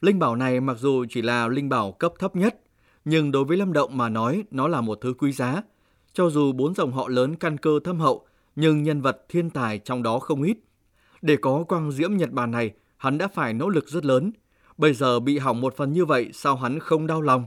Linh 0.00 0.18
bảo 0.18 0.36
này 0.36 0.60
mặc 0.60 0.76
dù 0.78 1.04
chỉ 1.10 1.22
là 1.22 1.48
linh 1.48 1.68
bảo 1.68 1.92
cấp 1.92 2.12
thấp 2.18 2.36
nhất, 2.36 2.60
nhưng 3.04 3.30
đối 3.30 3.44
với 3.44 3.56
Lâm 3.56 3.72
Động 3.72 3.96
mà 3.96 4.08
nói 4.08 4.44
nó 4.50 4.68
là 4.68 4.80
một 4.80 4.98
thứ 5.00 5.14
quý 5.18 5.32
giá. 5.32 5.62
Cho 6.12 6.30
dù 6.30 6.52
bốn 6.52 6.74
dòng 6.74 6.92
họ 6.92 7.08
lớn 7.08 7.36
căn 7.36 7.58
cơ 7.58 7.80
thâm 7.84 8.00
hậu, 8.00 8.26
nhưng 8.56 8.82
nhân 8.82 9.00
vật 9.00 9.24
thiên 9.28 9.50
tài 9.50 9.78
trong 9.78 10.02
đó 10.02 10.18
không 10.18 10.42
ít. 10.42 10.58
Để 11.22 11.36
có 11.36 11.64
quang 11.68 11.92
diễm 11.92 12.16
Nhật 12.16 12.30
Bản 12.30 12.50
này, 12.50 12.70
hắn 12.96 13.18
đã 13.18 13.28
phải 13.28 13.54
nỗ 13.54 13.68
lực 13.68 13.88
rất 13.88 14.04
lớn. 14.04 14.32
Bây 14.78 14.94
giờ 14.94 15.20
bị 15.20 15.38
hỏng 15.38 15.60
một 15.60 15.76
phần 15.76 15.92
như 15.92 16.04
vậy 16.04 16.30
sao 16.32 16.56
hắn 16.56 16.78
không 16.78 17.06
đau 17.06 17.22
lòng? 17.22 17.46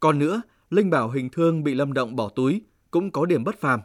Còn 0.00 0.18
nữa, 0.18 0.42
linh 0.70 0.90
bảo 0.90 1.10
hình 1.10 1.28
thương 1.30 1.64
bị 1.64 1.74
Lâm 1.74 1.92
Động 1.92 2.16
bỏ 2.16 2.28
túi 2.28 2.62
cũng 2.90 3.10
có 3.10 3.26
điểm 3.26 3.44
bất 3.44 3.60
phàm. 3.60 3.80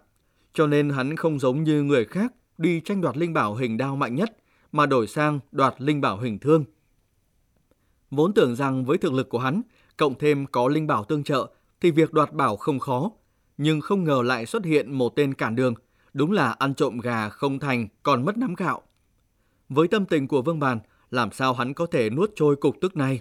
Cho 0.54 0.68
nên 0.68 0.90
hắn 0.90 1.16
không 1.16 1.40
giống 1.40 1.64
như 1.64 1.84
người 1.84 2.06
khác 2.06 2.34
đi 2.58 2.80
tranh 2.80 3.02
đoạt 3.02 3.18
linh 3.18 3.34
bảo 3.34 3.56
hình 3.56 3.78
đao 3.78 3.96
mạnh 3.96 4.16
nhất, 4.16 4.38
mà 4.72 4.86
đổi 4.86 5.08
sang 5.08 5.40
đoạt 5.52 5.76
linh 5.78 6.02
bảo 6.02 6.18
hình 6.18 6.40
thương. 6.40 6.66
Vốn 8.16 8.34
tưởng 8.34 8.56
rằng 8.56 8.86
với 8.86 8.98
thực 8.98 9.14
lực 9.14 9.30
của 9.30 9.40
hắn, 9.40 9.62
cộng 9.98 10.16
thêm 10.20 10.46
có 10.46 10.68
linh 10.68 10.88
bảo 10.88 11.04
tương 11.04 11.24
trợ, 11.24 11.50
thì 11.82 11.92
việc 11.92 12.14
đoạt 12.14 12.34
bảo 12.34 12.58
không 12.58 12.80
khó. 12.80 13.12
Nhưng 13.58 13.82
không 13.82 14.04
ngờ 14.04 14.22
lại 14.26 14.46
xuất 14.46 14.66
hiện 14.66 14.92
một 14.92 15.16
tên 15.16 15.34
cản 15.34 15.56
đường, 15.56 15.74
đúng 16.14 16.32
là 16.32 16.52
ăn 16.52 16.76
trộm 16.76 17.00
gà 17.00 17.30
không 17.30 17.60
thành 17.60 17.88
còn 18.04 18.26
mất 18.26 18.38
nắm 18.38 18.56
gạo. 18.56 18.82
Với 19.70 19.88
tâm 19.88 20.06
tình 20.06 20.28
của 20.28 20.42
Vương 20.42 20.60
Bàn, 20.60 20.80
làm 21.12 21.32
sao 21.32 21.54
hắn 21.54 21.74
có 21.74 21.86
thể 21.86 22.10
nuốt 22.10 22.32
trôi 22.36 22.56
cục 22.56 22.76
tức 22.82 22.96
này? 22.96 23.20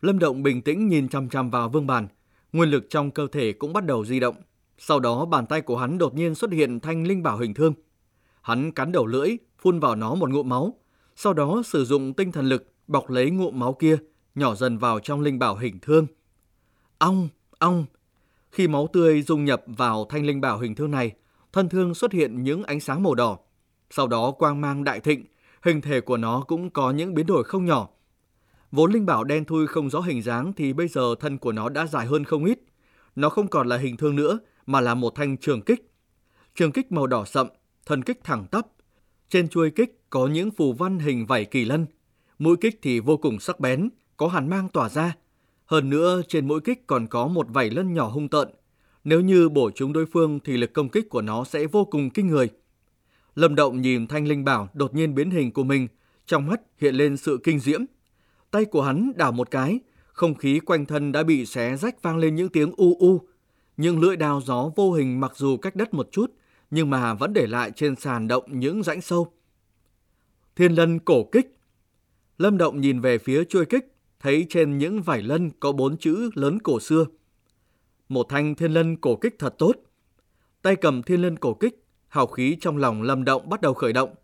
Lâm 0.00 0.18
Động 0.18 0.42
bình 0.42 0.62
tĩnh 0.62 0.88
nhìn 0.88 1.08
chăm 1.08 1.28
chăm 1.28 1.50
vào 1.50 1.68
Vương 1.68 1.86
Bàn, 1.86 2.08
nguyên 2.52 2.70
lực 2.70 2.86
trong 2.90 3.10
cơ 3.10 3.26
thể 3.32 3.52
cũng 3.52 3.72
bắt 3.72 3.86
đầu 3.86 4.04
di 4.04 4.20
động. 4.20 4.36
Sau 4.78 5.00
đó 5.00 5.24
bàn 5.24 5.46
tay 5.46 5.60
của 5.60 5.76
hắn 5.76 5.98
đột 5.98 6.14
nhiên 6.14 6.34
xuất 6.34 6.52
hiện 6.52 6.80
thanh 6.80 7.06
linh 7.06 7.22
bảo 7.22 7.38
hình 7.38 7.54
thương. 7.54 7.74
Hắn 8.42 8.72
cắn 8.72 8.92
đầu 8.92 9.06
lưỡi, 9.06 9.36
phun 9.58 9.80
vào 9.80 9.96
nó 9.96 10.14
một 10.14 10.30
ngụm 10.30 10.48
máu, 10.48 10.74
sau 11.16 11.32
đó 11.32 11.62
sử 11.64 11.84
dụng 11.84 12.14
tinh 12.14 12.32
thần 12.32 12.46
lực 12.46 12.66
bọc 12.90 13.10
lấy 13.10 13.30
ngụm 13.30 13.58
máu 13.58 13.72
kia, 13.72 13.98
nhỏ 14.34 14.54
dần 14.54 14.78
vào 14.78 15.00
trong 15.00 15.20
linh 15.20 15.38
bảo 15.38 15.56
hình 15.56 15.78
thương. 15.82 16.06
Ong, 16.98 17.28
ong. 17.58 17.86
Khi 18.50 18.68
máu 18.68 18.88
tươi 18.92 19.22
dung 19.22 19.44
nhập 19.44 19.62
vào 19.66 20.06
thanh 20.08 20.26
linh 20.26 20.40
bảo 20.40 20.58
hình 20.58 20.74
thương 20.74 20.90
này, 20.90 21.12
thân 21.52 21.68
thương 21.68 21.94
xuất 21.94 22.12
hiện 22.12 22.42
những 22.42 22.64
ánh 22.64 22.80
sáng 22.80 23.02
màu 23.02 23.14
đỏ. 23.14 23.38
Sau 23.90 24.06
đó 24.06 24.30
quang 24.30 24.60
mang 24.60 24.84
đại 24.84 25.00
thịnh, 25.00 25.24
hình 25.62 25.80
thể 25.80 26.00
của 26.00 26.16
nó 26.16 26.44
cũng 26.48 26.70
có 26.70 26.90
những 26.90 27.14
biến 27.14 27.26
đổi 27.26 27.44
không 27.44 27.64
nhỏ. 27.64 27.88
Vốn 28.72 28.92
linh 28.92 29.06
bảo 29.06 29.24
đen 29.24 29.44
thui 29.44 29.66
không 29.66 29.90
rõ 29.90 30.00
hình 30.00 30.22
dáng 30.22 30.52
thì 30.52 30.72
bây 30.72 30.88
giờ 30.88 31.14
thân 31.20 31.38
của 31.38 31.52
nó 31.52 31.68
đã 31.68 31.86
dài 31.86 32.06
hơn 32.06 32.24
không 32.24 32.44
ít. 32.44 32.60
Nó 33.16 33.28
không 33.28 33.48
còn 33.48 33.68
là 33.68 33.76
hình 33.76 33.96
thương 33.96 34.16
nữa 34.16 34.38
mà 34.66 34.80
là 34.80 34.94
một 34.94 35.14
thanh 35.14 35.36
trường 35.36 35.62
kích. 35.62 35.92
Trường 36.54 36.72
kích 36.72 36.92
màu 36.92 37.06
đỏ 37.06 37.24
sậm, 37.24 37.48
thân 37.86 38.02
kích 38.02 38.24
thẳng 38.24 38.46
tắp. 38.50 38.66
Trên 39.28 39.48
chuôi 39.48 39.70
kích 39.70 40.00
có 40.10 40.26
những 40.26 40.50
phù 40.50 40.72
văn 40.72 40.98
hình 40.98 41.26
vảy 41.26 41.44
kỳ 41.44 41.64
lân. 41.64 41.86
Mũi 42.40 42.56
kích 42.60 42.78
thì 42.82 43.00
vô 43.00 43.16
cùng 43.16 43.40
sắc 43.40 43.60
bén, 43.60 43.88
có 44.16 44.28
hàn 44.28 44.48
mang 44.48 44.68
tỏa 44.68 44.88
ra. 44.88 45.16
Hơn 45.66 45.90
nữa, 45.90 46.22
trên 46.28 46.48
mũi 46.48 46.60
kích 46.60 46.86
còn 46.86 47.06
có 47.06 47.26
một 47.26 47.46
vảy 47.48 47.70
lân 47.70 47.94
nhỏ 47.94 48.08
hung 48.08 48.28
tợn. 48.28 48.48
Nếu 49.04 49.20
như 49.20 49.48
bổ 49.48 49.70
chúng 49.74 49.92
đối 49.92 50.06
phương 50.06 50.40
thì 50.44 50.56
lực 50.56 50.72
công 50.72 50.88
kích 50.88 51.08
của 51.08 51.22
nó 51.22 51.44
sẽ 51.44 51.66
vô 51.66 51.84
cùng 51.84 52.10
kinh 52.10 52.26
người. 52.26 52.48
Lâm 53.34 53.54
Động 53.54 53.80
nhìn 53.80 54.06
thanh 54.06 54.28
linh 54.28 54.44
bảo 54.44 54.68
đột 54.74 54.94
nhiên 54.94 55.14
biến 55.14 55.30
hình 55.30 55.52
của 55.52 55.64
mình, 55.64 55.88
trong 56.26 56.46
mắt 56.46 56.60
hiện 56.78 56.94
lên 56.94 57.16
sự 57.16 57.38
kinh 57.44 57.60
diễm. 57.60 57.80
Tay 58.50 58.64
của 58.64 58.82
hắn 58.82 59.12
đảo 59.16 59.32
một 59.32 59.50
cái, 59.50 59.80
không 60.12 60.34
khí 60.34 60.60
quanh 60.60 60.86
thân 60.86 61.12
đã 61.12 61.22
bị 61.22 61.46
xé 61.46 61.76
rách 61.76 62.02
vang 62.02 62.18
lên 62.18 62.34
những 62.34 62.48
tiếng 62.48 62.72
u 62.76 62.96
u. 63.00 63.20
Nhưng 63.76 64.00
lưỡi 64.00 64.16
đao 64.16 64.40
gió 64.40 64.70
vô 64.76 64.92
hình 64.92 65.20
mặc 65.20 65.32
dù 65.36 65.56
cách 65.56 65.76
đất 65.76 65.94
một 65.94 66.08
chút, 66.12 66.32
nhưng 66.70 66.90
mà 66.90 67.14
vẫn 67.14 67.32
để 67.32 67.46
lại 67.46 67.70
trên 67.76 67.96
sàn 67.96 68.28
động 68.28 68.44
những 68.46 68.82
rãnh 68.82 69.00
sâu. 69.00 69.32
Thiên 70.56 70.72
lân 70.72 70.98
cổ 70.98 71.24
kích 71.32 71.56
Lâm 72.40 72.58
Động 72.58 72.80
nhìn 72.80 73.00
về 73.00 73.18
phía 73.18 73.44
chuôi 73.44 73.66
kích, 73.66 73.94
thấy 74.20 74.46
trên 74.48 74.78
những 74.78 75.02
vải 75.02 75.22
lân 75.22 75.50
có 75.60 75.72
bốn 75.72 75.96
chữ 75.96 76.30
lớn 76.34 76.58
cổ 76.62 76.80
xưa. 76.80 77.04
Một 78.08 78.26
thanh 78.28 78.54
thiên 78.54 78.72
lân 78.72 78.96
cổ 78.96 79.16
kích 79.16 79.34
thật 79.38 79.54
tốt. 79.58 79.72
Tay 80.62 80.76
cầm 80.76 81.02
thiên 81.02 81.22
lân 81.22 81.36
cổ 81.36 81.54
kích, 81.54 81.84
hào 82.08 82.26
khí 82.26 82.56
trong 82.60 82.76
lòng 82.76 83.02
Lâm 83.02 83.24
Động 83.24 83.48
bắt 83.48 83.60
đầu 83.60 83.74
khởi 83.74 83.92
động. 83.92 84.14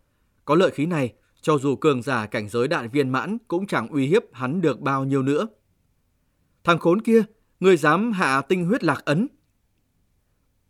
Có 0.45 0.55
lợi 0.55 0.71
khí 0.71 0.85
này, 0.85 1.13
cho 1.41 1.57
dù 1.57 1.75
cường 1.75 2.01
giả 2.01 2.25
cảnh 2.25 2.49
giới 2.49 2.67
đại 2.67 2.87
viên 2.87 3.09
mãn 3.09 3.37
cũng 3.47 3.67
chẳng 3.67 3.87
uy 3.87 4.07
hiếp 4.07 4.23
hắn 4.33 4.61
được 4.61 4.79
bao 4.79 5.05
nhiêu 5.05 5.23
nữa. 5.23 5.47
Thằng 6.63 6.79
khốn 6.79 7.01
kia, 7.01 7.23
người 7.59 7.77
dám 7.77 8.11
hạ 8.11 8.41
tinh 8.41 8.65
huyết 8.65 8.83
lạc 8.83 9.05
ấn. 9.05 9.27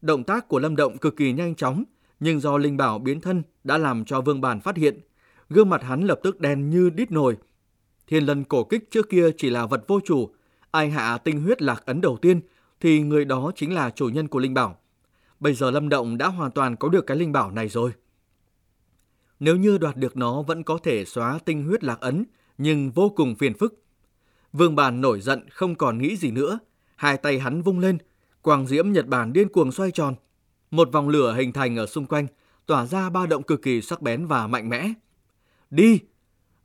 Động 0.02 0.24
tác 0.24 0.48
của 0.48 0.60
Lâm 0.60 0.76
Động 0.76 0.98
cực 0.98 1.16
kỳ 1.16 1.34
nhanh 1.34 1.56
chóng, 1.56 1.84
nhưng 2.20 2.40
do 2.40 2.58
linh 2.58 2.78
bảo 2.78 3.00
biến 3.00 3.22
thân 3.22 3.44
đã 3.64 3.78
làm 3.78 4.06
cho 4.06 4.22
Vương 4.22 4.42
Bản 4.42 4.62
phát 4.62 4.78
hiện, 4.78 5.00
gương 5.50 5.70
mặt 5.70 5.84
hắn 5.84 6.02
lập 6.02 6.20
tức 6.24 6.40
đen 6.40 6.70
như 6.70 6.90
đít 6.90 7.12
nồi. 7.12 7.38
Thiên 8.08 8.26
lân 8.26 8.44
cổ 8.44 8.64
kích 8.64 8.92
trước 8.92 9.10
kia 9.10 9.32
chỉ 9.38 9.50
là 9.50 9.66
vật 9.66 9.84
vô 9.88 10.00
chủ, 10.06 10.30
ai 10.72 10.90
hạ 10.90 11.18
tinh 11.18 11.42
huyết 11.42 11.62
lạc 11.62 11.86
ấn 11.86 12.02
đầu 12.02 12.18
tiên 12.18 12.42
thì 12.80 13.02
người 13.02 13.26
đó 13.26 13.52
chính 13.56 13.74
là 13.74 13.90
chủ 13.90 14.10
nhân 14.10 14.28
của 14.28 14.40
linh 14.40 14.54
bảo. 14.54 14.78
Bây 15.40 15.54
giờ 15.54 15.72
Lâm 15.72 15.90
Động 15.90 16.18
đã 16.18 16.28
hoàn 16.28 16.52
toàn 16.52 16.76
có 16.76 16.90
được 16.90 17.08
cái 17.08 17.18
linh 17.18 17.32
bảo 17.32 17.52
này 17.52 17.68
rồi. 17.68 17.92
Nếu 19.40 19.56
như 19.56 19.78
đoạt 19.78 19.98
được 19.98 20.18
nó 20.18 20.42
vẫn 20.42 20.64
có 20.64 20.78
thể 20.84 21.06
xóa 21.06 21.40
tinh 21.46 21.64
huyết 21.64 21.84
lạc 21.84 22.00
ấn, 22.00 22.26
nhưng 22.58 22.92
vô 22.92 23.10
cùng 23.16 23.36
phiền 23.36 23.54
phức. 23.54 23.84
Vương 24.54 24.76
Bàn 24.76 25.02
nổi 25.02 25.22
giận 25.22 25.50
không 25.50 25.76
còn 25.76 25.98
nghĩ 25.98 26.16
gì 26.16 26.32
nữa, 26.32 26.60
hai 26.96 27.18
tay 27.18 27.40
hắn 27.40 27.62
vung 27.62 27.80
lên, 27.80 27.98
quang 28.42 28.68
diễm 28.68 28.92
Nhật 28.92 29.08
Bản 29.08 29.34
điên 29.34 29.50
cuồng 29.50 29.72
xoay 29.72 29.92
tròn. 29.92 30.16
Một 30.72 30.92
vòng 30.92 31.10
lửa 31.10 31.34
hình 31.34 31.54
thành 31.54 31.76
ở 31.76 31.86
xung 31.86 32.06
quanh, 32.06 32.28
tỏa 32.66 32.86
ra 32.86 33.10
ba 33.10 33.26
động 33.26 33.44
cực 33.44 33.62
kỳ 33.62 33.82
sắc 33.82 34.02
bén 34.02 34.26
và 34.26 34.48
mạnh 34.48 34.70
mẽ. 34.70 34.94
Đi! 35.70 36.00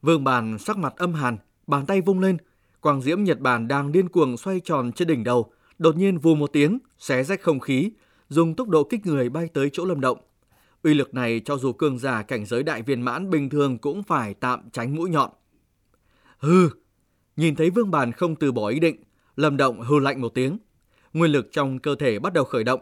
Vương 0.02 0.25
Bàn 0.25 0.59
sắc 0.59 0.78
mặt 0.78 0.94
âm 0.97 1.14
hàn, 1.14 1.38
bàn 1.66 1.87
tay 1.87 2.00
vung 2.00 2.21
lên. 2.21 2.37
Quang 2.80 3.02
diễm 3.02 3.25
Nhật 3.25 3.40
Bản 3.40 3.68
đang 3.68 3.92
điên 3.92 4.09
cuồng 4.09 4.37
xoay 4.37 4.61
tròn 4.61 4.92
trên 4.92 5.09
đỉnh 5.09 5.25
đầu, 5.25 5.52
đột 5.78 5.97
nhiên 5.97 6.18
vù 6.18 6.35
một 6.35 6.50
tiếng, 6.52 6.78
xé 6.99 7.25
rách 7.25 7.42
không 7.42 7.61
khí, 7.61 7.90
dùng 8.28 8.54
tốc 8.54 8.68
độ 8.68 8.85
kích 8.85 9.06
người 9.06 9.28
bay 9.28 9.49
tới 9.54 9.71
chỗ 9.73 9.85
lâm 9.85 10.00
động. 10.00 10.18
Uy 10.82 10.94
lực 10.94 11.14
này 11.14 11.40
cho 11.44 11.56
dù 11.56 11.73
cường 11.73 11.99
giả 11.99 12.23
cảnh 12.23 12.47
giới 12.47 12.62
đại 12.62 12.82
viên 12.82 13.02
mãn 13.02 13.30
bình 13.30 13.50
thường 13.50 13.78
cũng 13.78 14.02
phải 14.02 14.35
tạm 14.35 14.71
tránh 14.73 14.97
mũi 14.97 15.11
nhọn. 15.11 15.30
Hừ! 16.38 16.68
Nhìn 17.37 17.56
thấy 17.56 17.71
Vương 17.71 17.90
Bàn 17.90 18.12
không 18.12 18.37
từ 18.37 18.52
bỏ 18.52 18.68
ý 18.68 18.80
định, 18.80 18.97
lâm 19.37 19.56
động 19.56 19.80
hừ 19.80 19.99
lạnh 19.99 20.21
một 20.21 20.35
tiếng. 20.35 20.59
Nguyên 21.12 21.32
lực 21.32 21.49
trong 21.52 21.78
cơ 21.78 21.94
thể 21.94 22.18
bắt 22.18 22.32
đầu 22.32 22.44
khởi 22.44 22.64
động. 22.64 22.80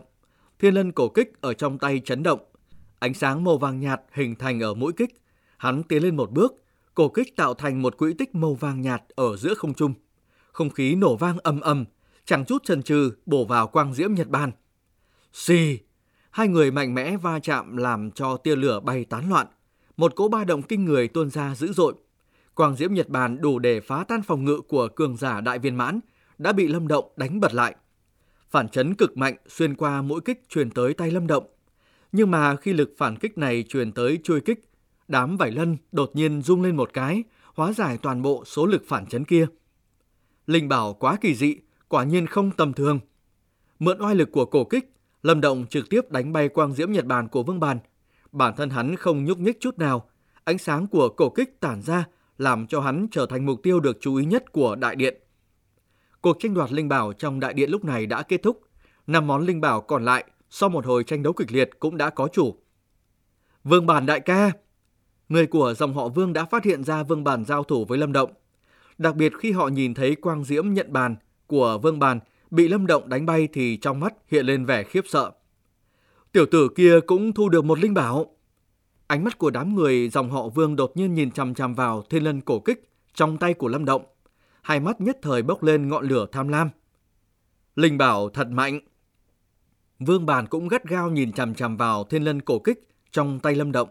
Thiên 0.59 0.75
lân 0.75 0.93
cổ 0.93 1.09
kích 1.09 1.33
ở 1.41 1.55
trong 1.55 1.79
tay 1.79 2.01
chấn 2.05 2.23
động. 2.23 2.41
Ánh 2.99 3.15
sáng 3.15 3.45
màu 3.45 3.59
vàng 3.59 3.81
nhạt 3.81 4.01
hình 4.13 4.35
thành 4.35 4.61
ở 4.61 4.75
mũi 4.75 4.93
kích, 4.97 5.20
Hắn 5.61 5.83
tiến 5.83 6.03
lên 6.03 6.17
một 6.17 6.31
bước, 6.31 6.55
cổ 6.95 7.09
kích 7.09 7.37
tạo 7.37 7.55
thành 7.55 7.83
một 7.83 7.97
quỹ 7.97 8.15
tích 8.15 8.35
màu 8.35 8.55
vàng 8.55 8.81
nhạt 8.81 9.03
ở 9.15 9.37
giữa 9.37 9.55
không 9.55 9.75
trung. 9.75 9.95
Không 10.53 10.71
khí 10.71 10.95
nổ 10.95 11.17
vang 11.17 11.39
ầm 11.39 11.61
ầm, 11.61 11.85
chẳng 12.25 12.45
chút 12.45 12.65
chần 12.65 12.83
chừ 12.83 13.13
bổ 13.27 13.45
vào 13.45 13.67
quang 13.67 13.95
diễm 13.95 14.15
Nhật 14.15 14.29
Bản. 14.29 14.51
Xì! 15.33 15.79
Hai 16.31 16.49
người 16.49 16.71
mạnh 16.71 16.95
mẽ 16.95 17.17
va 17.17 17.39
chạm 17.39 17.77
làm 17.77 18.11
cho 18.11 18.37
tia 18.37 18.57
lửa 18.57 18.81
bay 18.81 19.05
tán 19.05 19.29
loạn. 19.29 19.47
Một 19.97 20.17
cỗ 20.17 20.29
ba 20.29 20.45
động 20.45 20.63
kinh 20.63 20.85
người 20.85 21.09
tuôn 21.09 21.31
ra 21.31 21.55
dữ 21.55 21.73
dội. 21.73 21.95
Quang 22.55 22.77
diễm 22.77 22.95
Nhật 22.95 23.09
Bản 23.09 23.41
đủ 23.41 23.59
để 23.59 23.81
phá 23.81 24.05
tan 24.09 24.23
phòng 24.23 24.45
ngự 24.45 24.61
của 24.61 24.89
cường 24.89 25.17
giả 25.17 25.41
đại 25.41 25.59
viên 25.59 25.77
mãn, 25.77 26.01
đã 26.39 26.53
bị 26.53 26.69
Lâm 26.69 26.89
Động 26.89 27.13
đánh 27.17 27.41
bật 27.41 27.55
lại. 27.55 27.75
Phản 28.51 28.69
chấn 28.69 28.95
cực 28.95 29.17
mạnh 29.17 29.37
xuyên 29.49 29.75
qua 29.75 30.03
mũi 30.03 30.21
kích 30.25 30.49
truyền 30.49 30.71
tới 30.71 30.95
tay 30.95 31.11
Lâm 31.11 31.27
Động. 31.27 31.45
Nhưng 32.13 32.31
mà 32.31 32.57
khi 32.57 32.73
lực 32.73 32.95
phản 32.99 33.17
kích 33.17 33.39
này 33.39 33.65
truyền 33.69 33.93
tới 33.93 34.19
chui 34.25 34.41
kích, 34.41 34.70
Đám 35.11 35.37
vảy 35.37 35.51
lân 35.51 35.77
đột 35.93 36.11
nhiên 36.15 36.43
rung 36.43 36.63
lên 36.63 36.77
một 36.77 36.91
cái, 36.93 37.25
hóa 37.55 37.73
giải 37.73 37.99
toàn 38.03 38.23
bộ 38.23 38.45
số 38.45 38.67
lực 38.67 38.83
phản 38.87 39.07
chấn 39.07 39.25
kia. 39.25 39.47
Linh 40.47 40.69
bảo 40.69 40.95
quá 40.95 41.17
kỳ 41.21 41.35
dị, 41.35 41.57
quả 41.89 42.05
nhiên 42.05 42.27
không 42.27 42.51
tầm 42.51 42.73
thường. 42.73 43.01
Mượn 43.79 44.03
oai 44.03 44.15
lực 44.15 44.33
của 44.33 44.45
cổ 44.45 44.65
kích, 44.65 44.93
Lâm 45.23 45.41
Động 45.41 45.67
trực 45.71 45.91
tiếp 45.91 46.11
đánh 46.11 46.33
bay 46.33 46.49
quang 46.49 46.73
diễm 46.73 46.93
Nhật 46.93 47.05
Bản 47.05 47.29
của 47.29 47.43
Vương 47.43 47.61
Bàn. 47.61 47.79
Bản 48.33 48.55
thân 48.57 48.71
hắn 48.71 48.97
không 48.97 49.25
nhúc 49.25 49.39
nhích 49.39 49.61
chút 49.61 49.79
nào, 49.79 50.09
ánh 50.45 50.59
sáng 50.59 50.87
của 50.87 51.09
cổ 51.09 51.31
kích 51.31 51.61
tản 51.61 51.83
ra 51.83 52.05
làm 52.39 52.67
cho 52.67 52.81
hắn 52.81 53.07
trở 53.11 53.27
thành 53.27 53.47
mục 53.47 53.63
tiêu 53.63 53.81
được 53.81 53.99
chú 54.01 54.15
ý 54.15 54.25
nhất 54.25 54.53
của 54.53 54.75
đại 54.77 54.97
điện. 54.97 55.23
Cuộc 56.21 56.37
tranh 56.41 56.55
đoạt 56.55 56.73
linh 56.73 56.89
bảo 56.89 57.13
trong 57.13 57.41
đại 57.41 57.55
điện 57.55 57.71
lúc 57.71 57.85
này 57.85 58.07
đã 58.07 58.23
kết 58.23 58.43
thúc. 58.43 58.61
Năm 59.07 59.27
món 59.27 59.47
linh 59.47 59.61
bảo 59.61 59.81
còn 59.81 60.05
lại 60.05 60.25
sau 60.51 60.69
một 60.69 60.87
hồi 60.87 61.05
tranh 61.05 61.23
đấu 61.23 61.33
kịch 61.33 61.53
liệt 61.53 61.71
cũng 61.79 61.97
đã 61.97 62.11
có 62.11 62.29
chủ. 62.33 62.57
Vương 63.65 63.87
Bản 63.87 64.07
đại 64.07 64.21
ca, 64.21 64.53
người 65.31 65.47
của 65.47 65.75
dòng 65.75 65.95
họ 65.95 66.09
Vương 66.09 66.33
đã 66.33 66.45
phát 66.45 66.65
hiện 66.65 66.85
ra 66.85 67.03
Vương 67.03 67.25
Bàn 67.25 67.45
giao 67.45 67.65
thủ 67.65 67.85
với 67.85 67.99
Lâm 67.99 68.13
Động. 68.13 68.31
Đặc 68.99 69.17
biệt 69.17 69.33
khi 69.39 69.53
họ 69.53 69.69
nhìn 69.69 69.95
thấy 69.95 70.15
quang 70.15 70.45
diễm 70.45 70.73
nhận 70.73 70.93
bàn 70.93 71.17
của 71.47 71.79
Vương 71.79 71.99
Bàn 71.99 72.21
bị 72.51 72.69
Lâm 72.69 72.87
Động 72.87 73.09
đánh 73.09 73.27
bay 73.27 73.49
thì 73.53 73.77
trong 73.77 74.01
mắt 74.01 74.15
hiện 74.29 74.47
lên 74.47 74.65
vẻ 74.65 74.83
khiếp 74.83 75.05
sợ. 75.09 75.31
Tiểu 76.33 76.47
tử 76.47 76.69
kia 76.77 77.01
cũng 77.07 77.33
thu 77.33 77.49
được 77.49 77.65
một 77.65 77.79
linh 77.79 77.95
bảo. 77.95 78.37
Ánh 79.07 79.25
mắt 79.25 79.39
của 79.39 79.51
đám 79.51 79.75
người 79.75 80.09
dòng 80.09 80.31
họ 80.31 80.49
Vương 80.49 80.77
đột 80.77 80.97
nhiên 80.97 81.15
nhìn 81.15 81.31
chằm 81.31 81.55
chằm 81.55 81.75
vào 81.75 82.03
thiên 82.03 82.25
lân 82.25 82.41
cổ 82.41 82.61
kích 82.61 82.91
trong 83.15 83.39
tay 83.39 83.55
của 83.55 83.69
Lâm 83.69 83.85
Động. 83.85 84.03
hai 84.63 84.81
mắt 84.81 85.01
nhất 85.01 85.19
thời 85.23 85.43
bốc 85.43 85.63
lên 85.63 85.89
ngọn 85.89 86.09
lửa 86.09 86.27
tham 86.33 86.49
lam. 86.49 86.71
Linh 87.77 87.99
bảo 87.99 88.29
thật 88.29 88.49
mạnh. 88.49 88.81
Vương 89.99 90.27
Bàn 90.27 90.47
cũng 90.47 90.69
gắt 90.69 90.85
gao 90.85 91.11
nhìn 91.11 91.33
chằm 91.33 91.55
chằm 91.55 91.77
vào 91.77 92.05
thiên 92.05 92.23
lân 92.23 92.41
cổ 92.41 92.59
kích 92.59 92.89
trong 93.11 93.41
tay 93.41 93.55
Lâm 93.55 93.73
Động. 93.73 93.89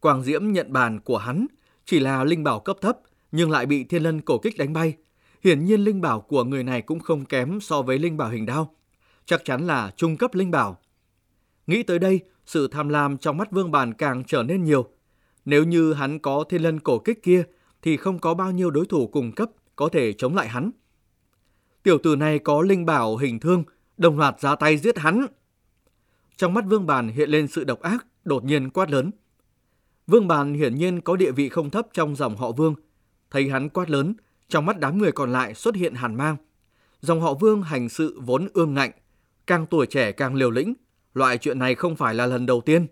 Quảng 0.00 0.22
Diễm 0.22 0.52
nhận 0.52 0.72
bàn 0.72 1.00
của 1.00 1.18
hắn 1.18 1.46
chỉ 1.84 2.00
là 2.00 2.24
linh 2.24 2.44
bảo 2.44 2.60
cấp 2.60 2.76
thấp 2.80 2.98
nhưng 3.32 3.50
lại 3.50 3.66
bị 3.66 3.84
thiên 3.84 4.02
lân 4.02 4.20
cổ 4.20 4.38
kích 4.38 4.58
đánh 4.58 4.72
bay. 4.72 4.96
Hiển 5.44 5.64
nhiên 5.64 5.80
linh 5.80 6.00
bảo 6.00 6.20
của 6.20 6.44
người 6.44 6.64
này 6.64 6.82
cũng 6.82 7.00
không 7.00 7.24
kém 7.24 7.60
so 7.60 7.82
với 7.82 7.98
linh 7.98 8.16
bảo 8.16 8.28
hình 8.28 8.46
đao. 8.46 8.74
Chắc 9.24 9.44
chắn 9.44 9.66
là 9.66 9.92
trung 9.96 10.16
cấp 10.16 10.34
linh 10.34 10.50
bảo. 10.50 10.78
Nghĩ 11.66 11.82
tới 11.82 11.98
đây, 11.98 12.20
sự 12.46 12.68
tham 12.68 12.88
lam 12.88 13.18
trong 13.18 13.36
mắt 13.36 13.50
Vương 13.50 13.70
Bàn 13.70 13.94
càng 13.94 14.24
trở 14.24 14.42
nên 14.42 14.64
nhiều. 14.64 14.88
Nếu 15.44 15.64
như 15.64 15.92
hắn 15.92 16.18
có 16.18 16.44
thiên 16.48 16.62
lân 16.62 16.80
cổ 16.80 16.98
kích 16.98 17.22
kia, 17.22 17.44
thì 17.82 17.96
không 17.96 18.18
có 18.18 18.34
bao 18.34 18.52
nhiêu 18.52 18.70
đối 18.70 18.86
thủ 18.86 19.06
cùng 19.06 19.32
cấp 19.32 19.50
có 19.76 19.88
thể 19.88 20.12
chống 20.12 20.34
lại 20.34 20.48
hắn. 20.48 20.70
Tiểu 21.82 21.98
tử 21.98 22.16
này 22.16 22.38
có 22.38 22.62
linh 22.62 22.86
bảo 22.86 23.16
hình 23.16 23.40
thương, 23.40 23.64
đồng 23.96 24.18
loạt 24.18 24.40
ra 24.40 24.54
tay 24.54 24.76
giết 24.76 24.98
hắn. 24.98 25.26
Trong 26.36 26.54
mắt 26.54 26.64
Vương 26.68 26.86
Bàn 26.86 27.08
hiện 27.08 27.30
lên 27.30 27.48
sự 27.48 27.64
độc 27.64 27.80
ác, 27.80 28.06
đột 28.24 28.44
nhiên 28.44 28.70
quát 28.70 28.90
lớn. 28.90 29.10
Vương 30.10 30.28
Bàn 30.28 30.54
hiển 30.54 30.74
nhiên 30.74 31.00
có 31.00 31.16
địa 31.16 31.32
vị 31.32 31.48
không 31.48 31.70
thấp 31.70 31.86
trong 31.92 32.16
dòng 32.16 32.36
họ 32.36 32.52
Vương. 32.52 32.74
Thấy 33.30 33.48
hắn 33.48 33.68
quát 33.68 33.90
lớn, 33.90 34.14
trong 34.48 34.66
mắt 34.66 34.78
đám 34.78 34.98
người 34.98 35.12
còn 35.12 35.32
lại 35.32 35.54
xuất 35.54 35.74
hiện 35.74 35.94
hàn 35.94 36.14
mang. 36.14 36.36
Dòng 37.00 37.20
họ 37.20 37.34
Vương 37.34 37.62
hành 37.62 37.88
sự 37.88 38.20
vốn 38.20 38.48
ương 38.54 38.74
ngạnh, 38.74 38.90
càng 39.46 39.66
tuổi 39.66 39.86
trẻ 39.86 40.12
càng 40.12 40.34
liều 40.34 40.50
lĩnh. 40.50 40.74
Loại 41.14 41.38
chuyện 41.38 41.58
này 41.58 41.74
không 41.74 41.96
phải 41.96 42.14
là 42.14 42.26
lần 42.26 42.46
đầu 42.46 42.60
tiên. 42.60 42.86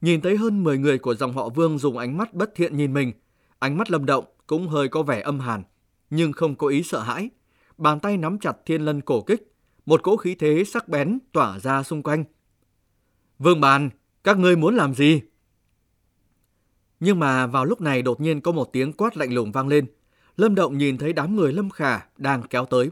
Nhìn 0.00 0.20
thấy 0.20 0.36
hơn 0.36 0.64
10 0.64 0.78
người 0.78 0.98
của 0.98 1.14
dòng 1.14 1.32
họ 1.32 1.48
Vương 1.48 1.78
dùng 1.78 1.98
ánh 1.98 2.18
mắt 2.18 2.34
bất 2.34 2.54
thiện 2.54 2.76
nhìn 2.76 2.92
mình, 2.92 3.12
ánh 3.58 3.78
mắt 3.78 3.90
lâm 3.90 4.06
động 4.06 4.24
cũng 4.46 4.68
hơi 4.68 4.88
có 4.88 5.02
vẻ 5.02 5.20
âm 5.20 5.40
hàn, 5.40 5.62
nhưng 6.10 6.32
không 6.32 6.54
có 6.56 6.66
ý 6.66 6.82
sợ 6.82 7.00
hãi. 7.00 7.30
Bàn 7.78 8.00
tay 8.00 8.16
nắm 8.16 8.38
chặt 8.38 8.56
thiên 8.66 8.82
lân 8.82 9.00
cổ 9.00 9.20
kích, 9.20 9.52
một 9.86 10.02
cỗ 10.02 10.16
khí 10.16 10.34
thế 10.34 10.64
sắc 10.64 10.88
bén 10.88 11.18
tỏa 11.32 11.58
ra 11.58 11.82
xung 11.82 12.02
quanh. 12.02 12.24
Vương 13.38 13.60
bàn, 13.60 13.90
các 14.24 14.38
ngươi 14.38 14.56
muốn 14.56 14.76
làm 14.76 14.94
gì? 14.94 15.20
Nhưng 17.00 17.18
mà 17.18 17.46
vào 17.46 17.64
lúc 17.64 17.80
này 17.80 18.02
đột 18.02 18.20
nhiên 18.20 18.40
có 18.40 18.52
một 18.52 18.72
tiếng 18.72 18.92
quát 18.92 19.16
lạnh 19.16 19.34
lùng 19.34 19.52
vang 19.52 19.68
lên. 19.68 19.86
Lâm 20.36 20.54
Động 20.54 20.78
nhìn 20.78 20.98
thấy 20.98 21.12
đám 21.12 21.36
người 21.36 21.52
Lâm 21.52 21.70
Khả 21.70 22.00
đang 22.16 22.42
kéo 22.42 22.64
tới. 22.64 22.90